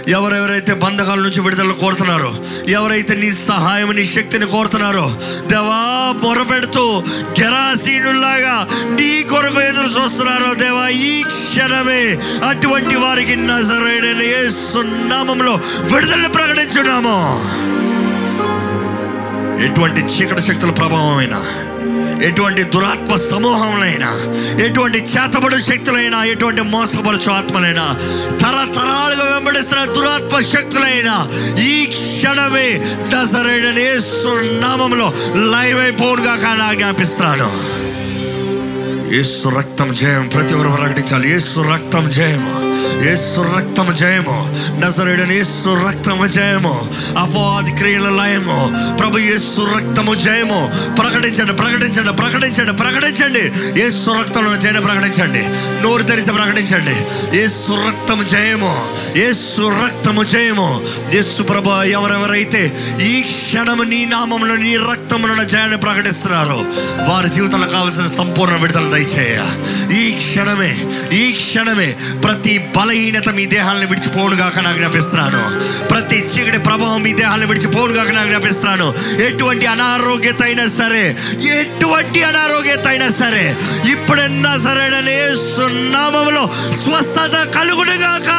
ఎవరెవరైతే 0.08 0.74
బంధకాల 0.74 1.20
నుంచి 1.20 1.42
విడుదల 1.42 1.72
కోరుతున్నారో 1.72 2.32
ఎవరైతే 2.70 3.16
నీ 3.16 3.32
సహాయం 3.32 3.92
నీ 3.96 4.06
శక్తిని 4.06 4.46
కోరుతున్నారో 4.46 5.06
దేవా 5.48 5.80
మొరపెడుతూ 6.24 7.04
గెరాసీనులాగా 7.40 8.56
నీ 9.00 9.24
కొరకు 9.24 9.62
ఎదురు 9.62 9.88
చూస్తున్నారో 9.88 10.54
దేవా 10.54 10.88
ఈ 10.90 11.24
క్షణమే 11.24 12.02
అటువంటి 12.50 12.96
వారికి 12.96 13.36
నజరైన 13.36 14.22
ఏ 14.22 14.50
సున్నామంలో 14.50 15.54
విడుదల 15.94 16.28
ప్రకటించున్నాము. 16.28 17.18
ఎటువంటి 19.66 20.02
చీకటి 20.02 20.42
శక్తుల 20.42 20.72
ప్రభావమైనా 20.72 21.40
ఎటువంటి 22.24 22.64
దురాత్మ 22.64 23.16
సమూహంలైనా 23.16 24.12
ఎటువంటి 24.64 24.98
చేతబడు 24.98 25.58
శక్తులైనా 25.58 26.24
ఎటువంటి 26.24 26.62
మోసపరచు 26.62 27.32
ఆత్మలైనా 27.32 27.96
తరతరాలుగా 28.38 29.24
వెంబడిస్తున్న 29.24 29.86
దురాత్మ 29.86 30.40
శక్తులైనా 30.40 31.28
ఈ 31.60 31.86
క్షణమే 31.86 32.98
నజరేడని 33.14 33.82
యేసు 33.82 34.28
నామంలో 34.62 35.14
లైవ్ 35.36 35.80
అయిపోనుగా 35.80 36.36
కానీ 36.36 36.62
ఆజ్ఞాపిస్తున్నాను. 36.62 37.50
ఏసు 39.16 39.50
రక్తం 39.50 39.94
జయం 39.94 40.28
ప్రతి 40.28 40.54
ఒక్కరు 40.54 40.70
ప్రకటించాలి 40.70 41.32
ఏసు 41.32 41.60
రక్తం 41.60 42.10
జయము. 42.10 42.67
ఏసు 43.12 43.42
రక్తము 43.58 43.92
జయము. 43.92 44.58
నజరేడని 44.86 45.40
ఏసు 45.40 45.88
రక్తము 45.88 46.28
జయము. 46.28 46.88
అపోవాది 47.18 47.72
క్రియల 47.72 48.10
లయము. 48.10 48.96
ప్రభు 48.98 49.18
ఏసు 49.18 49.62
రక్తము 49.62 50.16
జయము. 50.16 50.72
ప్రకటించండి 50.98 51.54
ప్రకటించండి 51.54 52.13
ప్రకటించండి 52.13 52.74
ప్రకటించండి. 52.74 53.52
ఏసు 53.82 54.10
రక్తంలో 54.10 54.58
జయని 54.58 54.82
ప్రకటించండి. 54.82 55.44
నోరు 55.84 56.04
తెరిచి 56.04 56.34
ప్రకటించండి. 56.34 56.96
ఏసు 57.38 57.72
రక్తము 57.88 58.24
జయము. 58.24 58.88
ఏసు 59.16 59.82
రక్తము 59.86 60.24
జయము. 60.24 60.82
ఏసు 61.13 61.44
ప్రభు 61.44 61.70
ఎవరెవరైతే 61.70 62.78
ఈ 63.02 63.22
క్షణము 63.22 63.84
నీ 63.84 64.06
నామంలో 64.06 64.56
నీ 64.56 64.78
రక్తములో 64.78 65.44
జయాన్ని 65.44 65.78
ప్రకటిస్తున్నారో 65.78 66.66
వారి 67.08 67.30
జీవితంలో 67.30 67.68
కావాల్సిన 67.68 68.08
సంపూర్ణ 68.08 68.56
విడుదల 68.56 68.88
దయచేయ. 68.88 69.42
ఈ 70.00 70.12
క్షణమే 70.12 70.86
ఈ 71.13 71.32
క్షణమే 71.32 71.96
ప్రతి 72.24 72.58
బలహీనత 72.76 73.30
మీ 73.30 73.46
దేహాలను 73.46 73.88
విడిచిపోనుగాక 73.88 74.60
నాకు 74.60 74.78
జ్ఞాపిస్తున్నాను. 74.78 75.42
ప్రతి 75.88 76.16
చీకటి 76.16 76.58
ప్రభావం 76.58 77.04
మీ 77.04 77.14
దేహాలను 77.14 77.48
విడిచిపోనుగాక 77.48 78.12
నాకు 78.12 78.28
జ్ఞాపిస్తున్నాను. 78.28 78.94
ఎటువంటి 79.22 79.66
అనారోగ్యత 79.66 80.44
అయినా 80.44 80.68
సరే 80.68 81.18
ఎటువంటి 81.60 82.24
అనారోగ్యత 82.24 82.88
అయినా 82.88 83.10
సరే 83.10 83.58
ఇప్పుడన్నా 83.92 84.58
సరేనని 84.58 85.18
సున్నామంలో 85.56 86.44
స్వస్థత 86.72 87.36
కలుగునుగాక. 87.56 88.30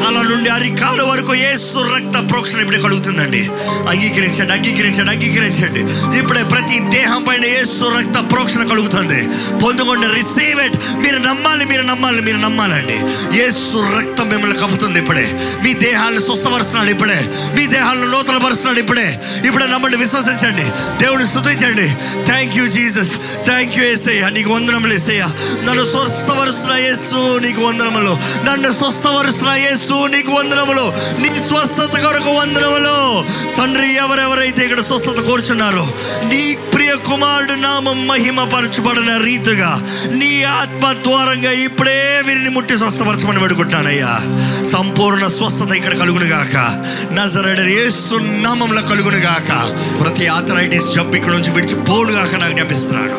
తల 0.00 0.22
నుండి 0.22 0.50
అరికాల 0.50 1.02
వరకు 1.02 1.34
ఏసు 1.34 1.78
రక్త 1.78 2.30
ప్రోక్షణ 2.30 2.60
ఇప్పుడే 2.60 2.78
కలుగుతుందండి. 2.78 3.48
అంగీకరించండి 3.88 4.52
అంగీకరించండి 4.52 5.10
అంగీకరించండి. 5.10 5.80
ఇప్పుడే 6.18 6.42
ప్రతి 6.42 6.78
దేహం 6.78 7.24
పైన 7.28 7.44
ఏసు 7.44 7.84
రక్త 7.98 8.32
ప్రోక్షణ 8.32 8.64
కలుగుతుంది. 8.64 9.28
పొందుకోండి 9.58 10.06
రిసీవ్ 10.06 10.60
ఇట్. 10.60 10.76
మీరు 10.96 11.18
నమ్మాలి 11.18 11.64
మీరు 11.64 11.82
నమ్మాలి 11.82 12.22
మీరు 12.22 12.36
నమ్మాలండి. 12.36 12.98
ఏసు 13.42 13.98
రక్తం 13.98 14.28
మిమ్మల్ని 14.28 14.58
కప్పుతుంది 14.58 14.98
ఇప్పుడే. 14.98 15.56
మీ 15.64 15.74
దేహాలను 15.74 16.20
స్వస్థపరుస్తున్నాడు 16.20 16.90
ఇప్పుడే. 16.90 17.24
మీ 17.54 17.66
దేహాలను 17.66 18.06
నూతన 18.06 18.36
పరుస్తున్నాడు 18.36 18.78
ఇప్పుడే. 18.78 19.20
ఇప్పుడే 19.46 19.66
నమ్మండి 19.66 19.96
విశ్వసించండి. 19.96 20.64
దేవుని 21.04 21.26
స్థుతించండి 21.26 21.94
thank 22.26 22.56
you 22.56 22.66
Jesus 22.66 23.12
thank 23.44 23.78
you 23.78 23.84
Yesayya. 23.84 24.30
నీకు 24.30 24.50
వందనములు 24.50 24.94
ఏసయ్య. 24.94 25.26
నన్ను 25.64 25.84
స్వస్థపరుస్తున్న 25.84 26.74
యేసు 26.74 27.38
నీకు 27.38 27.62
వందనములు. 27.62 28.16
నన్ను 28.44 28.72
స్వస్థపరుస్తున్న 28.72 29.50
యేసు 29.50 29.89
నీకు 29.94 30.32
వందనములు. 30.32 30.86
నీ 31.22 31.40
స్వస్థత 31.40 31.98
కొరకు 31.98 32.30
వందనములు. 32.30 32.96
తండ్రి 33.56 33.94
ఎవరెవరైతే 33.94 34.62
ఇక్కడ 34.62 34.80
స్వస్థత 34.80 35.20
కోరుచున్నారో 35.20 35.84
నీ 36.24 36.56
ప్రియ 36.74 36.94
కుమారుడు 36.94 37.52
నామం 37.52 38.06
మహిమపరచబడిన 38.06 39.16
రీతిగా 39.16 39.70
నీ 40.10 40.42
ఆత్మ 40.42 40.92
ద్వారంగా 40.92 41.50
ఇప్పుడే 41.50 42.22
వీరిని 42.26 42.50
ముట్టి 42.50 42.76
స్వస్థపరచమని 42.76 43.40
పెడుకుంటానయ్యా 43.40 44.12
సంపూర్ణ 44.72 45.26
స్వస్థత 45.26 45.72
ఇక్కడ 45.72 45.96
కలుగును 45.98 46.24
గాక. 46.24 46.56
నజరడ 47.12 47.60
యేసు 47.60 48.14
నామంలో 48.14 48.82
కలుగునుగాక 48.82 49.50
ప్రతి 50.00 50.26
ఆథరైటిస్ 50.26 50.94
జబ్బు 50.94 51.16
ఇక్కడ 51.16 51.32
నుంచి 51.32 51.50
విడిచి 51.50 51.74
పోడుగాక 51.74 52.34
నాకు 52.34 52.52
జ్ఞాపిస్తున్నాను. 52.52 53.16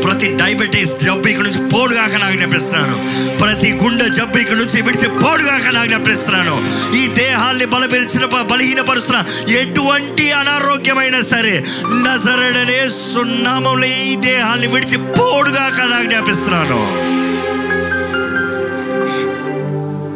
ప్రతి 0.00 0.26
డయాబెటీస్ 0.26 1.00
జబ్బు 1.04 1.28
ఇక్కడ 1.28 1.44
నుంచి 1.44 1.70
పోడుగాక 1.70 2.14
నాకు 2.14 2.36
జ్ఞాపిస్తున్నాను. 2.36 2.96
ప్రతి 3.38 3.72
గుండె 3.72 4.08
జబ్బు 4.08 4.38
ఇక్కడ 4.38 4.56
నుంచి 4.56 4.82
విడిచి 4.82 5.08
పోడుగాక 5.08 5.74
నాకు 5.74 5.87
జ్ఞాపిస్తున్నాను 5.88 6.54
ఈ 6.96 7.06
దేహాన్ని 7.06 7.64
బలపరిచిన 7.64 8.24
బలహీనపరుస్తున్న 8.24 9.50
ఎటువంటి 9.52 10.32
అనారోగ్యమైనా 10.32 11.20
సరే 11.20 11.64
నజరడనే 12.04 12.88
సున్నామంలో 12.88 13.86
ఈ 13.86 14.16
దేహాన్ని 14.16 14.66
విడిచి 14.66 14.96
పోడుగాక 14.96 15.80
నాకు 15.80 16.06
జ్ఞాపిస్తున్నాను 16.06 16.80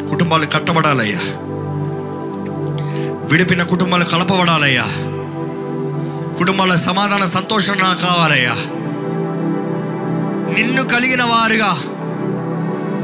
కుటుంబాలు 0.09 0.47
కట్టబడాలయ్యా. 0.47 1.21
విడిపిన 3.31 3.63
కుటుంబాలు 3.63 4.05
కలపబడాలయ్యా. 4.05 4.85
కుటుంబాల 6.39 6.75
సమాధాన 6.75 7.25
సంతోషం 7.25 7.77
నాకు 7.79 8.01
కావాలయ్యా. 8.01 8.55
నిన్ను 10.55 10.83
కలిగిన 10.83 11.23
వారుగా 11.23 11.71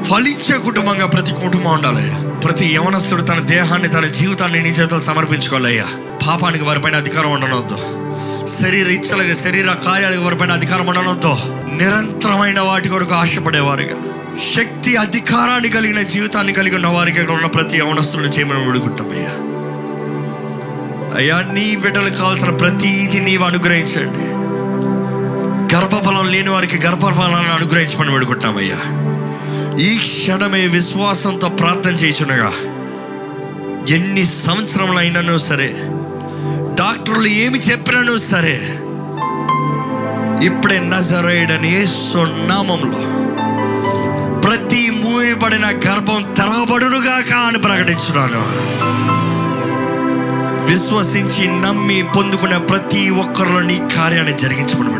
ఫలించే 0.03 0.59
కుటుంబంగా 0.59 1.07
ప్రతి 1.07 1.33
కుటుంబం 1.33 1.73
ఉండాలయ్యా. 1.73 2.19
ప్రతి 2.45 2.67
యవనస్తుడు 2.67 3.23
తన 3.23 3.39
దేహాన్ని 3.39 3.89
తన 3.89 4.05
జీవితాన్ని 4.05 4.63
నీ 4.63 4.69
చేతులు 4.69 5.01
సమర్పించుకోవాలయ్యా. 5.01 5.87
పాపానికి 6.27 6.65
వారిపైన 6.65 6.97
అధికారం 6.97 7.31
ఉండనొద్దు. 7.31 7.77
శరీర 8.47 8.89
ఇచ్చలకి 8.89 9.35
శరీర 9.35 9.73
కార్యాలకు 9.73 10.21
వారిపైన 10.21 10.53
అధికారం 10.53 10.87
ఉండడంతో 10.87 11.39
నిరంతరమైన 11.73 12.61
వాటి 12.61 12.89
కొరకు 12.89 13.15
ఆశపడేవారుగా. 13.15 13.97
శక్తి 14.57 14.97
అధికారాన్ని 14.97 15.69
కలిగిన 15.69 16.03
జీవితాన్ని 16.03 16.53
కలిగి 16.53 16.75
ఉన్న 16.75 16.87
వారికి 16.87 17.21
ఇక్కడ 17.21 17.35
ఉన్న 17.35 17.47
ప్రతి 17.47 17.81
అవనస్తులను 17.81 18.27
చేయమని 18.27 18.67
వేడుకుంటామయ్యా. 18.67 19.31
అయ్యా 21.17 21.53
నీ 21.53 21.77
బిడ్డలకు 21.77 22.17
కావాల్సిన 22.17 22.51
ప్రతిదీ 22.51 23.21
నీవు 23.21 23.45
అనుగ్రహించండి. 23.45 24.29
గర్భఫలం 25.77 26.31
లేని 26.31 26.51
వారికి 26.51 26.87
గర్భఫలాన్ని 26.87 27.53
అనుగ్రహించమని 27.53 28.11
పెడుకుంటామయ్యా 28.11 29.08
ఈ 29.79 29.99
క్షణమే 29.99 30.67
విశ్వాసంతో 30.67 31.49
ప్రార్థన 31.49 31.91
చేయుచునగా 31.91 32.51
ఎన్ని 33.95 34.27
సంవత్సరములు 34.27 34.99
అయినను 34.99 35.39
సరే 35.39 35.69
డాక్టర్లు 36.75 37.27
ఏమి 37.27 37.59
చెప్పినను 37.59 38.19
సరే 38.19 38.57
ఇప్పుడే 40.47 40.79
నజరేయడని 40.79 41.87
సున్నామంలో 41.87 43.01
ప్రతి 44.41 44.91
మూయబడిన 44.91 45.67
గర్భం 45.67 46.35
తెరవబడునుగాక 46.39 47.33
అని 47.33 47.59
ప్రకటించున్నాను. 47.59 48.43
విశ్వసించి 50.67 51.63
నమ్మి 51.63 52.05
పొందుకునే 52.17 52.59
ప్రతి 52.59 53.11
ఒక్కరిలో 53.11 53.61
నీ 53.61 53.81
కార్యాన్ని 53.97 54.39
జరిగించమని 54.39 54.91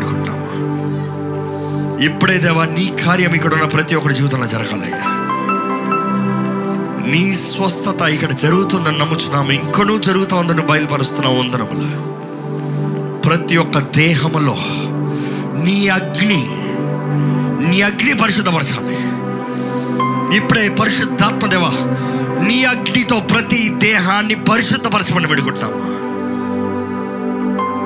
ఇప్పుడే 2.01 2.37
దేవా 2.37 2.65
నీ 2.65 2.93
కార్యం 3.05 3.33
ఇక్కడ 3.33 3.53
ఉన్న 3.53 3.65
ప్రతి 3.65 3.95
ఒక్కరి 3.95 4.15
జీవితంలో 4.15 4.47
జరగాలయ్యా. 4.47 5.01
నీ 7.05 7.35
స్వస్థత 7.35 8.01
ఇక్కడ 8.01 8.31
జరుగుతుందని 8.31 8.97
నమ్ముచున్నాము. 8.97 9.51
ఇంకనూ 9.51 9.97
జరుగుతూ 9.97 10.35
ఉందని 10.35 10.61
బయలుపరుస్తున్నావు 10.61 11.39
వందనములు. 11.39 11.87
ప్రతి 13.21 13.57
ఒక్క 13.57 13.79
దేహములో 13.79 14.57
నీ 15.63 15.87
అగ్ని 15.87 16.41
నీ 17.69 17.81
అగ్ని 17.81 18.13
పరిశుద్ధపరచాలి. 18.13 18.95
ఇప్పుడే 20.37 20.69
పరిశుద్ధాత్మ 20.69 21.47
దేవా 21.47 21.71
నీ 22.47 22.63
అగ్నితో 22.63 23.19
ప్రతి 23.19 23.69
దేహాన్ని 23.69 24.35
పరిశుద్ధపరచమని 24.35 25.27
పెడుకుంటున్నాము 25.27 26.09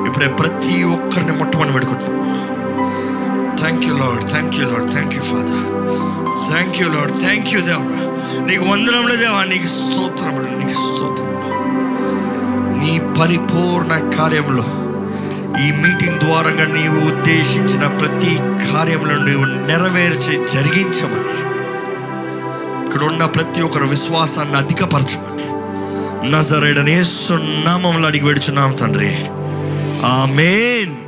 ఇప్పుడే 0.08 0.28
ప్రతి 0.28 0.84
ఒక్కరిని 0.84 1.32
మొట్టమని 1.32 1.72
పెడుకుంటున్నాము 1.72 2.24
thank 3.64 3.86
you 3.86 3.98
lord 3.98 4.32
thank 4.32 4.56
you 4.56 4.62
lord 4.62 4.92
thank 4.92 5.16
you 5.16 5.22
father 5.22 5.74
thank 6.52 6.78
you 6.78 6.88
lord 6.88 7.20
thank 7.20 7.48
you 7.48 7.62
దేవా 7.62 8.04
నీకు 8.46 8.64
వందనములు 8.64 9.16
దేవా. 9.16 9.44
నీకు 9.44 9.68
స్తోత్రములు. 9.68 10.58
నీకు 10.58 10.70
స్తోత్రములు. 10.70 11.34
నీ 12.78 13.02
పరిపూర్ణ 13.22 14.10
కార్యంలో 14.18 14.64
ఈ 15.68 15.72
మీటింగ్ 15.72 16.20
ద్వారంగా 16.20 16.66
నీవు 16.66 17.16
ఉద్దేశించిన 17.16 17.88
ప్రతి 17.88 18.36
కార్యంలో 18.72 19.24
నీవు 19.24 19.46
నెరవేర్చి 19.46 20.48
జరిగించమని. 20.48 21.54
ఇక్కడ 22.86 23.04
ఉన్న 23.04 23.26
ప్రతి 23.26 23.62
ఒక్కరు 23.62 23.86
విశ్వాసాన్ని 23.86 24.56
అధికపరచమని. 24.56 25.44
నజరేడనే 26.32 27.04
సున్నామంలో 27.04 28.08
అడిగి 28.08 28.24
పెడుచున్నాం 28.24 28.72
తండ్రి. 28.72 29.16
ఆమెన్. 30.06 31.03